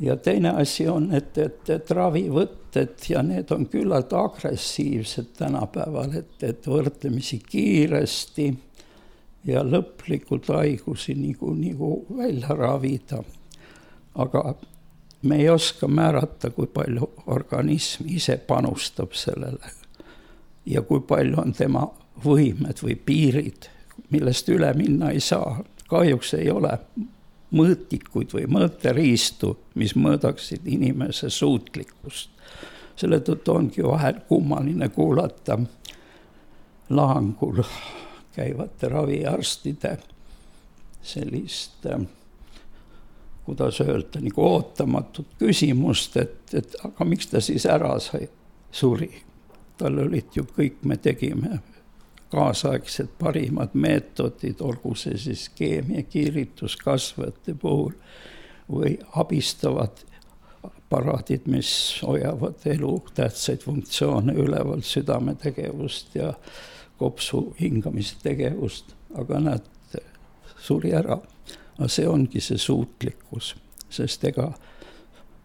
ja 0.00 0.16
teine 0.16 0.50
asi 0.50 0.88
on, 0.88 1.10
et, 1.14 1.38
et, 1.38 1.70
et 1.70 1.90
ravivõtted 1.90 3.08
ja 3.10 3.22
need 3.22 3.50
on 3.54 3.66
küllalt 3.70 4.12
agressiivsed 4.14 5.34
tänapäeval, 5.38 6.14
et, 6.20 6.34
et 6.42 6.66
võrdlemisi 6.66 7.40
kiiresti 7.42 8.48
ja 9.48 9.64
lõplikult 9.66 10.50
haigusi 10.54 11.16
nagu, 11.18 11.52
nagu 11.54 11.92
välja 12.16 12.54
ravida. 12.54 13.22
aga 14.14 14.54
me 15.22 15.36
ei 15.36 15.48
oska 15.48 15.88
määrata, 15.88 16.50
kui 16.50 16.66
palju 16.66 17.10
organism 17.26 18.04
ise 18.06 18.36
panustab 18.36 19.12
sellele 19.12 19.72
ja 20.66 20.82
kui 20.82 21.00
palju 21.00 21.40
on 21.40 21.52
tema 21.52 21.88
võimed 22.24 22.82
või 22.82 22.96
piirid, 22.96 23.68
millest 24.10 24.48
üle 24.48 24.72
minna 24.74 25.10
ei 25.10 25.20
saa. 25.20 25.64
kahjuks 25.88 26.34
ei 26.34 26.50
ole 26.50 26.78
mõõtikuid 27.50 28.34
või 28.34 28.46
mõõteriistu, 28.46 29.54
mis 29.74 29.94
mõõdaksid 29.96 30.66
inimese 30.66 31.30
suutlikkust. 31.30 32.30
selle 32.96 33.20
tõttu 33.20 33.52
ongi 33.54 33.82
vahel 33.82 34.20
kummaline 34.28 34.88
kuulata 34.88 35.58
lahangul 36.90 37.62
käivate 38.34 38.88
raviarstide 38.88 39.98
sellist, 41.02 41.86
kuidas 43.44 43.80
öelda, 43.80 44.20
nagu 44.20 44.44
ootamatut 44.44 45.26
küsimust, 45.38 46.16
et, 46.16 46.54
et 46.54 46.74
aga 46.84 47.04
miks 47.04 47.26
ta 47.26 47.40
siis 47.40 47.66
ära 47.66 47.98
sai, 47.98 48.28
suri. 48.70 49.22
tal 49.78 49.98
olid 49.98 50.34
ju 50.34 50.42
kõik, 50.56 50.82
me 50.82 50.96
tegime 50.96 51.60
kaasaegsed 52.30 53.08
parimad 53.18 53.72
meetodid, 53.72 54.60
olgu 54.60 54.94
see 54.94 55.18
siis 55.18 55.48
keemiakiiritus 55.56 56.76
kasvajate 56.76 57.54
puhul 57.54 57.94
või 58.68 58.98
abistavad 59.16 60.04
aparaadid, 60.62 61.46
mis 61.46 61.70
hoiavad 62.02 62.66
elutähtsaid 62.66 63.64
funktsioone 63.64 64.32
üleval, 64.32 64.82
südametegevust 64.84 66.14
ja 66.14 66.32
kopsu 66.98 67.54
hingamise 67.60 68.16
tegevust, 68.22 68.92
aga 69.14 69.40
näed, 69.40 69.98
suri 70.58 70.92
ära. 70.92 71.20
aga 71.78 71.88
see 71.88 72.08
ongi 72.08 72.40
see 72.40 72.58
suutlikkus, 72.58 73.54
sest 73.88 74.24
ega 74.24 74.50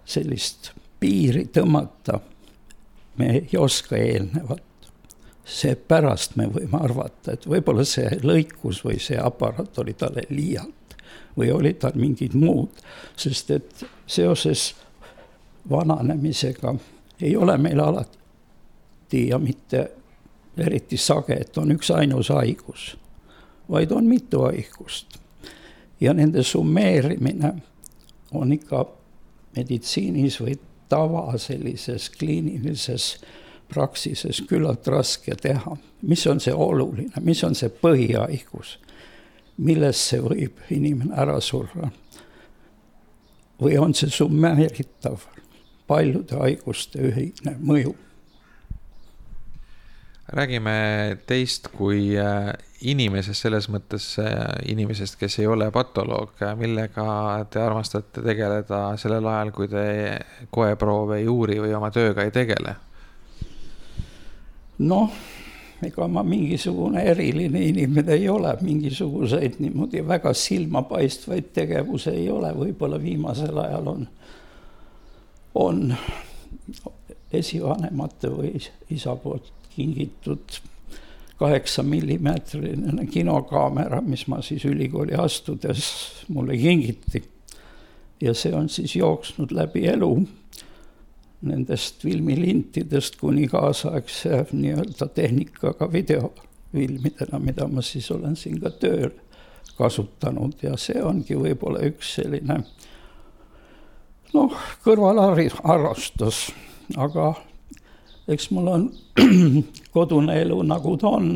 sellist 0.05 0.71
piiri 0.99 1.45
tõmmata 1.53 2.19
me 3.17 3.29
ei 3.37 3.57
oska 3.57 3.97
eelnevalt 3.97 4.72
seepärast 5.45 6.35
me 6.35 6.47
võime 6.47 6.79
arvata, 6.79 7.33
et 7.33 7.47
võib-olla 7.49 7.83
see 7.87 8.07
lõikus 8.23 8.83
või 8.85 8.99
see 9.03 9.19
aparaat 9.19 9.77
oli 9.83 9.93
talle 9.93 10.23
liialt 10.29 10.95
või 11.37 11.51
olid 11.51 11.81
tal 11.81 11.97
mingid 11.99 12.35
muud, 12.37 12.79
sest 13.17 13.51
et 13.51 13.85
seoses 14.07 14.71
vananemisega 15.69 16.75
ei 17.21 17.35
ole 17.35 17.57
meil 17.57 17.79
alati 17.79 19.27
ja 19.27 19.39
mitte 19.39 19.91
eriti 20.57 20.97
sage, 20.97 21.33
et 21.33 21.57
on 21.57 21.71
üks 21.73 21.89
ainus 21.91 22.29
haigus, 22.29 22.93
vaid 23.69 23.91
on 23.91 24.05
mitu 24.05 24.45
haigust. 24.45 25.19
ja 26.01 26.13
nende 26.13 26.43
summeerimine 26.43 27.53
on 28.31 28.51
ikka 28.51 28.85
meditsiinis 29.55 30.39
või 30.41 30.57
tava 30.89 31.37
sellises 31.37 32.09
kliinilises 32.09 33.17
praksises 33.73 34.43
küllalt 34.49 34.87
raske 34.87 35.35
teha. 35.35 35.77
mis 36.01 36.27
on 36.27 36.39
see 36.39 36.53
oluline, 36.53 37.11
mis 37.21 37.43
on 37.43 37.55
see 37.55 37.69
põhihaigus, 37.81 38.77
millesse 39.57 40.21
võib 40.21 40.63
inimene 40.69 41.15
ära 41.17 41.39
surra? 41.41 41.91
või 43.63 43.77
on 43.79 43.93
see 43.95 44.09
summeeritav 44.11 45.27
paljude 45.87 46.39
haiguste 46.39 46.99
ühine 47.09 47.57
mõju? 47.59 47.95
räägime 50.33 51.17
teist 51.27 51.67
kui 51.77 52.15
äh, 52.17 52.53
inimesest, 52.81 53.43
selles 53.43 53.67
mõttes 53.69 54.07
äh, 54.21 54.39
inimesest, 54.71 55.17
kes 55.19 55.37
ei 55.39 55.47
ole 55.47 55.67
patoloog, 55.71 56.41
millega 56.57 57.05
te 57.51 57.61
armastate 57.61 58.23
tegeleda 58.25 58.85
sellel 58.97 59.27
ajal, 59.29 59.51
kui 59.53 59.69
te 59.69 59.85
koeproove 60.53 61.19
ei 61.21 61.27
uuri 61.29 61.59
või 61.61 61.75
oma 61.77 61.91
tööga 61.93 62.25
ei 62.25 62.33
tegele? 62.33 62.75
Noh, 64.79 65.11
ega 65.83 66.07
ma 66.07 66.23
mingisugune 66.23 67.03
eriline 67.11 67.61
inimene 67.67 68.15
ei 68.15 68.27
ole, 68.29 68.55
mingisuguseid 68.61 69.59
niimoodi 69.59 70.03
väga 70.07 70.33
silmapaistvaid 70.33 71.51
tegevusi 71.53 72.13
ei 72.13 72.29
ole, 72.31 72.53
võib-olla 72.57 72.99
viimasel 73.01 73.57
ajal 73.65 73.89
on, 73.93 74.05
on 75.59 75.81
esivanemate 77.33 78.31
või 78.31 78.53
isa 78.93 79.15
poolt 79.19 79.51
kingitud 79.73 80.61
kaheksa 81.39 81.83
millimeetrine 81.83 83.07
kinokaamera, 83.11 84.01
mis 84.05 84.27
ma 84.31 84.39
siis 84.45 84.65
ülikooli 84.69 85.17
astudes 85.17 85.89
mulle 86.29 86.57
kingiti. 86.57 87.23
ja 88.21 88.33
see 88.33 88.53
on 88.55 88.69
siis 88.69 88.95
jooksnud 88.95 89.51
läbi 89.51 89.87
elu 89.87 90.27
nendest 91.43 92.01
filmilintidest 92.01 93.19
kuni 93.19 93.47
kaasaegse 93.51 94.45
nii-öelda 94.51 95.07
tehnikaga 95.15 95.91
videofilmidena, 95.91 97.39
mida 97.39 97.67
ma 97.67 97.81
siis 97.81 98.11
olen 98.11 98.35
siin 98.39 98.61
ka 98.63 98.71
tööl 98.79 99.11
kasutanud 99.77 100.61
ja 100.63 100.77
see 100.77 101.01
ongi 101.03 101.35
võib-olla 101.37 101.83
üks 101.89 102.15
selline 102.19 102.61
noh, 104.33 104.53
kõrvalharrastus, 104.85 106.47
aga 106.97 107.33
eks 108.27 108.49
mul 108.53 108.69
on 108.71 108.85
kodune 109.95 110.39
elu, 110.41 110.61
nagu 110.67 110.95
ta 110.97 111.15
on. 111.19 111.33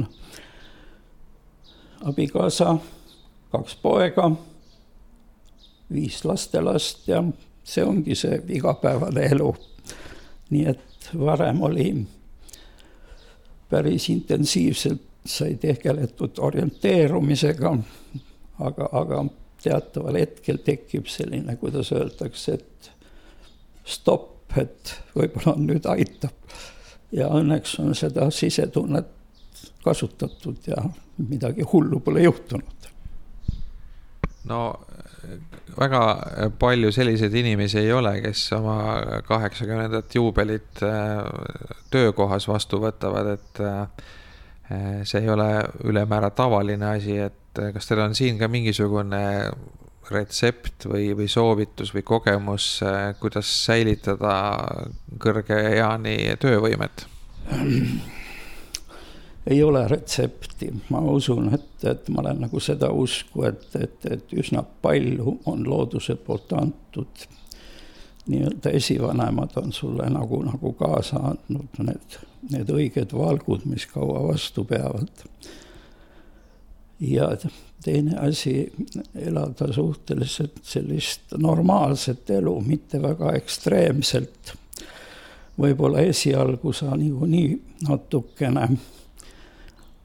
abikaasa, 2.08 2.78
kaks 3.52 3.76
poega, 3.82 4.32
viis 5.92 6.24
lastelast 6.26 7.08
ja 7.08 7.24
see 7.64 7.84
ongi 7.84 8.16
see 8.16 8.42
igapäevane 8.60 9.26
elu. 9.32 9.56
Nii 10.50 10.66
et 10.70 11.10
varem 11.20 11.62
oli 11.62 11.90
päris 13.70 14.10
intensiivselt 14.10 15.02
sai 15.28 15.56
tegeletud 15.60 16.40
orienteerumisega, 16.40 17.74
aga, 18.64 18.90
aga 18.92 19.26
teataval 19.64 20.20
hetkel 20.22 20.62
tekib 20.64 21.10
selline, 21.12 21.58
kuidas 21.60 21.92
öeldakse, 21.92 22.54
et 22.54 22.92
stopp, 23.88 24.56
et 24.58 24.94
võib-olla 25.16 25.58
nüüd 25.60 25.88
aitab 25.92 26.56
ja 27.12 27.28
õnneks 27.36 27.78
on 27.84 27.96
seda 27.96 28.30
sisetunnet 28.32 29.14
kasutatud 29.84 30.68
ja 30.68 30.82
midagi 31.18 31.66
hullu 31.72 32.00
pole 32.00 32.24
juhtunud. 32.24 32.90
no 34.48 34.60
väga 35.78 36.02
palju 36.60 36.92
selliseid 36.92 37.34
inimesi 37.38 37.80
ei 37.82 37.92
ole, 37.94 38.14
kes 38.22 38.44
oma 38.58 38.78
kaheksakümnendat 39.28 40.16
juubelit 40.16 40.84
äh, 40.86 41.24
töökohas 41.94 42.48
vastu 42.50 42.82
võtavad, 42.82 43.34
et 43.38 43.62
äh, 43.64 44.06
see 45.08 45.24
ei 45.24 45.30
ole 45.30 45.50
ülemäära 45.88 46.32
tavaline 46.36 46.94
asi, 46.96 47.20
et 47.30 47.62
äh, 47.62 47.74
kas 47.76 47.90
teil 47.90 48.04
on 48.06 48.16
siin 48.18 48.40
ka 48.42 48.50
mingisugune 48.52 49.24
retsept 50.08 50.88
või, 50.88 51.12
või 51.18 51.28
soovitus 51.28 51.92
või 51.92 52.06
kogemus, 52.08 52.78
kuidas 53.20 53.50
säilitada 53.66 54.38
kõrge 55.20 55.58
eani 55.76 56.16
töövõimet? 56.40 57.04
ei 59.48 59.64
ole 59.64 59.88
retsepti, 59.88 60.74
ma 60.90 61.00
usun, 61.00 61.54
et, 61.54 61.84
et 61.84 62.10
ma 62.10 62.22
olen 62.22 62.42
nagu 62.44 62.60
seda 62.60 62.90
usku, 62.92 63.46
et, 63.48 63.68
et, 63.80 64.06
et 64.12 64.34
üsna 64.36 64.64
palju 64.82 65.38
on 65.48 65.64
looduse 65.68 66.16
poolt 66.16 66.54
antud. 66.58 67.28
nii-öelda 68.28 68.70
esivanemad 68.76 69.56
on 69.56 69.72
sulle 69.74 70.10
nagu, 70.12 70.42
nagu 70.44 70.74
kaasa 70.76 71.22
andnud 71.30 71.80
need, 71.80 72.18
need 72.52 72.74
õiged 72.76 73.16
valgud, 73.16 73.64
mis 73.66 73.86
kaua 73.88 74.26
vastu 74.28 74.66
peavad. 74.68 75.24
ja 77.00 77.30
teine 77.84 78.18
asi, 78.18 78.74
elada 79.16 79.74
suhteliselt 79.74 80.60
sellist 80.64 81.38
normaalset 81.38 82.30
elu, 82.30 82.62
mitte 82.62 83.02
väga 83.02 83.32
ekstreemselt. 83.40 84.54
võib-olla 85.58 86.04
esialgu 86.06 86.74
sa 86.74 86.96
niikuinii 86.96 87.62
natukene 87.88 88.68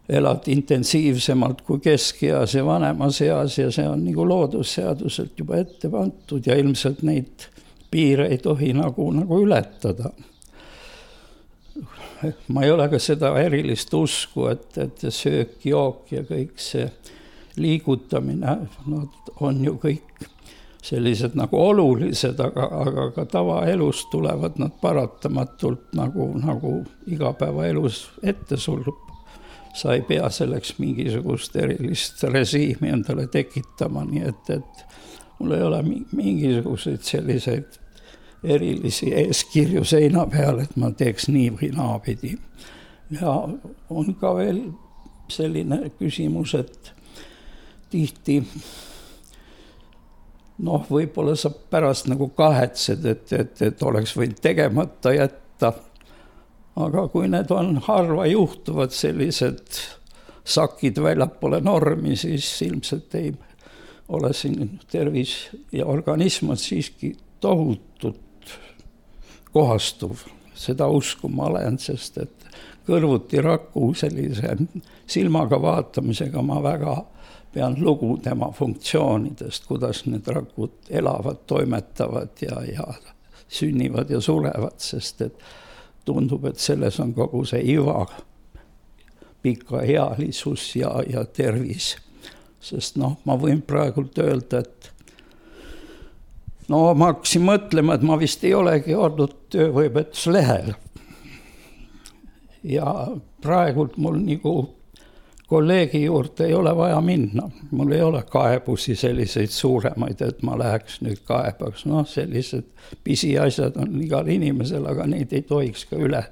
elad 0.08 0.48
intensiivsemalt 0.50 1.62
kui 1.66 1.78
keskeas 1.80 2.54
ja 2.54 2.64
vanemas 2.66 3.20
eas 3.22 3.58
ja 3.58 3.70
see 3.70 3.86
on 3.88 4.04
nagu 4.04 4.26
loodusseaduselt 4.28 5.38
juba 5.38 5.60
ette 5.62 5.90
pandud 5.90 6.46
ja 6.46 6.56
ilmselt 6.58 7.02
neid 7.06 7.46
piire 7.90 8.26
ei 8.32 8.38
tohi 8.38 8.72
nagu, 8.72 9.10
nagu 9.12 9.40
ületada. 9.44 10.10
ma 12.48 12.62
ei 12.62 12.70
ole 12.70 12.88
ka 12.88 12.98
seda 12.98 13.32
erilist 13.40 13.94
usku, 13.94 14.46
et, 14.46 14.78
et 14.78 15.06
söök, 15.08 15.56
jook 15.64 16.12
ja 16.12 16.22
kõik 16.26 16.58
see 16.62 16.86
liigutamine, 17.56 18.56
nad 18.86 19.32
on 19.40 19.64
ju 19.64 19.74
kõik 19.82 20.28
sellised 20.82 21.36
nagu 21.38 21.58
olulised, 21.58 22.40
aga, 22.42 22.66
aga 22.84 23.06
ka 23.14 23.24
tavaelus 23.30 24.06
tulevad 24.10 24.58
nad 24.58 24.74
paratamatult 24.82 25.92
nagu, 25.98 26.32
nagu 26.42 26.80
igapäevaelus 27.06 28.04
ette 28.22 28.56
sul. 28.56 28.82
Sa 29.72 29.94
ei 29.94 30.02
pea 30.06 30.28
selleks 30.30 30.74
mingisugust 30.78 31.56
erilist 31.56 32.22
režiimi 32.28 32.92
endale 32.92 33.26
tekitama, 33.32 34.04
nii 34.04 34.24
et, 34.28 34.50
et 34.58 34.84
mul 35.38 35.56
ei 35.56 35.62
ole 35.62 35.82
mingisuguseid 36.12 37.02
selliseid 37.06 37.78
erilisi 38.44 39.12
eeskirju 39.14 39.84
seina 39.84 40.26
peal, 40.26 40.60
et 40.62 40.76
ma 40.76 40.90
teeks 40.90 41.28
nii 41.30 41.50
või 41.56 41.72
naapidi. 41.76 42.36
ja 43.20 43.34
on 43.90 44.14
ka 44.20 44.34
veel 44.36 44.64
selline 45.30 45.78
küsimus, 45.98 46.54
et 46.58 46.92
tihti 47.92 48.40
noh, 50.62 50.84
võib-olla 50.90 51.36
sa 51.38 51.50
pärast 51.50 52.08
nagu 52.10 52.28
kahetsed, 52.36 53.06
et, 53.06 53.32
et, 53.32 53.62
et 53.62 53.82
oleks 53.82 54.16
võinud 54.18 54.40
tegemata 54.42 55.14
jätta. 55.16 55.72
Aga 56.76 57.06
kui 57.08 57.28
need 57.28 57.50
on 57.50 57.76
harva 57.86 58.26
juhtuvad 58.26 58.94
sellised 58.96 59.80
sakid 60.44 60.98
väljapoole 61.02 61.60
normi, 61.60 62.16
siis 62.16 62.46
ilmselt 62.62 63.14
ei 63.14 63.32
ole 64.08 64.32
siin 64.32 64.80
tervis 64.90 65.50
ja 65.72 65.86
organism 65.86 66.50
on 66.50 66.56
siiski 66.56 67.16
tohutult 67.40 68.58
kohastuv. 69.52 70.16
seda 70.54 70.86
usku 70.88 71.28
ma 71.28 71.48
olen, 71.48 71.78
sest 71.78 72.18
et 72.18 72.44
kõrvuti 72.86 73.40
raku 73.42 73.94
sellise 73.98 74.56
silmaga 75.06 75.58
vaatamisega 75.62 76.42
ma 76.42 76.60
väga 76.62 76.96
pean 77.52 77.74
lugu 77.78 78.16
tema 78.22 78.50
funktsioonidest, 78.52 79.66
kuidas 79.66 80.04
need 80.06 80.26
rakud 80.26 80.90
elavad, 80.90 81.42
toimetavad 81.46 82.38
ja, 82.40 82.62
ja 82.64 82.86
sünnivad 83.48 84.10
ja 84.10 84.20
surevad, 84.20 84.78
sest 84.80 85.20
et 85.20 85.44
tundub, 86.04 86.44
et 86.48 86.58
selles 86.58 86.98
on 87.00 87.12
kogu 87.14 87.44
see 87.48 87.62
iva, 87.74 88.06
pikaealisus 89.42 90.76
ja, 90.76 90.94
ja 91.08 91.24
tervis. 91.24 91.96
sest 92.62 92.96
noh, 92.96 93.16
ma 93.26 93.34
võin 93.34 93.62
praegult 93.66 94.18
öelda, 94.22 94.62
et 94.62 94.90
no 96.70 96.84
ma 96.94 97.10
hakkasin 97.10 97.42
mõtlema, 97.46 97.96
et 97.96 98.06
ma 98.06 98.18
vist 98.20 98.44
ei 98.46 98.54
olegi 98.54 98.94
olnud 98.94 99.34
töövõimetuslehel. 99.50 100.74
ja 102.62 102.92
praegult 103.42 103.96
mul 103.98 104.20
nagu 104.22 104.54
kolleegi 105.52 106.04
juurde 106.04 106.46
ei 106.48 106.54
ole 106.54 106.76
vaja 106.76 107.00
minna, 107.04 107.50
mul 107.70 107.90
ei 107.92 108.02
ole 108.02 108.22
kaebusi 108.22 108.94
selliseid 108.96 109.52
suuremaid, 109.52 110.22
et 110.24 110.40
ma 110.48 110.54
läheks 110.56 111.02
nüüd 111.04 111.20
kaebaks, 111.28 111.84
noh, 111.90 112.06
sellised 112.08 112.70
pisiasjad 113.04 113.76
on 113.82 113.98
igal 114.00 114.30
inimesel, 114.32 114.86
aga 114.88 115.04
neid 115.12 115.34
ei 115.36 115.44
tohiks 115.44 115.84
ka 115.90 116.00
üle 116.00 116.22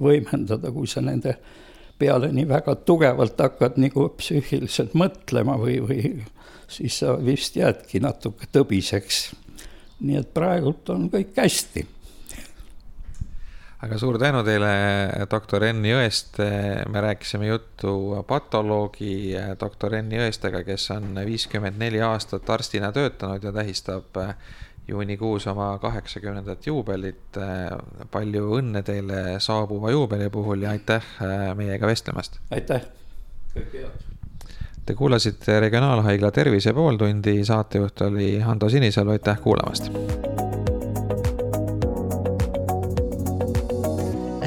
võimendada, 0.00 0.72
kui 0.72 0.88
sa 0.88 1.04
nende 1.04 1.36
peale 2.00 2.32
nii 2.32 2.48
väga 2.48 2.78
tugevalt 2.88 3.44
hakkad 3.44 3.76
nagu 3.84 4.06
psüühiliselt 4.16 4.96
mõtlema 4.96 5.58
või, 5.60 5.76
või 5.84 6.00
siis 6.64 7.02
sa 7.02 7.18
vist 7.20 7.60
jäädki 7.60 8.00
natuke 8.00 8.48
tõbiseks. 8.48 9.26
nii 10.00 10.22
et 10.24 10.32
praegult 10.32 10.88
on 10.88 11.10
kõik 11.12 11.36
hästi 11.36 11.84
aga 13.80 13.98
suur 13.98 14.18
tänu 14.20 14.42
teile, 14.44 14.70
doktor 15.30 15.64
Enn 15.64 15.84
Jõest. 15.84 16.40
me 16.88 17.00
rääkisime 17.00 17.48
juttu 17.48 18.24
patoloogi 18.28 19.32
doktor 19.60 19.94
Enn 19.96 20.12
Jõestega, 20.12 20.62
kes 20.64 20.90
on 20.96 21.14
viiskümmend 21.26 21.80
neli 21.80 22.02
aastat 22.04 22.50
arstina 22.50 22.92
töötanud 22.92 23.44
ja 23.44 23.52
tähistab 23.52 24.20
juunikuus 24.88 25.46
oma 25.46 25.78
kaheksakümnendat 25.78 26.66
juubelit. 26.66 27.40
palju 28.10 28.52
õnne 28.58 28.82
teile 28.82 29.40
saabuva 29.40 29.90
juubeli 29.90 30.30
puhul 30.30 30.62
ja 30.62 30.70
aitäh 30.76 31.04
meiega 31.56 31.86
vestlemast. 31.86 32.40
aitäh, 32.50 32.84
kõike 33.54 33.84
head. 33.86 34.06
Te 34.86 34.94
kuulasite 34.94 35.60
Regionaalhaigla 35.60 36.30
Tervise 36.30 36.72
pooltundi, 36.72 37.44
saatejuht 37.44 38.00
oli 38.00 38.38
Hando 38.40 38.68
Sinisalu, 38.68 39.10
aitäh 39.10 39.40
kuulamast 39.40 39.92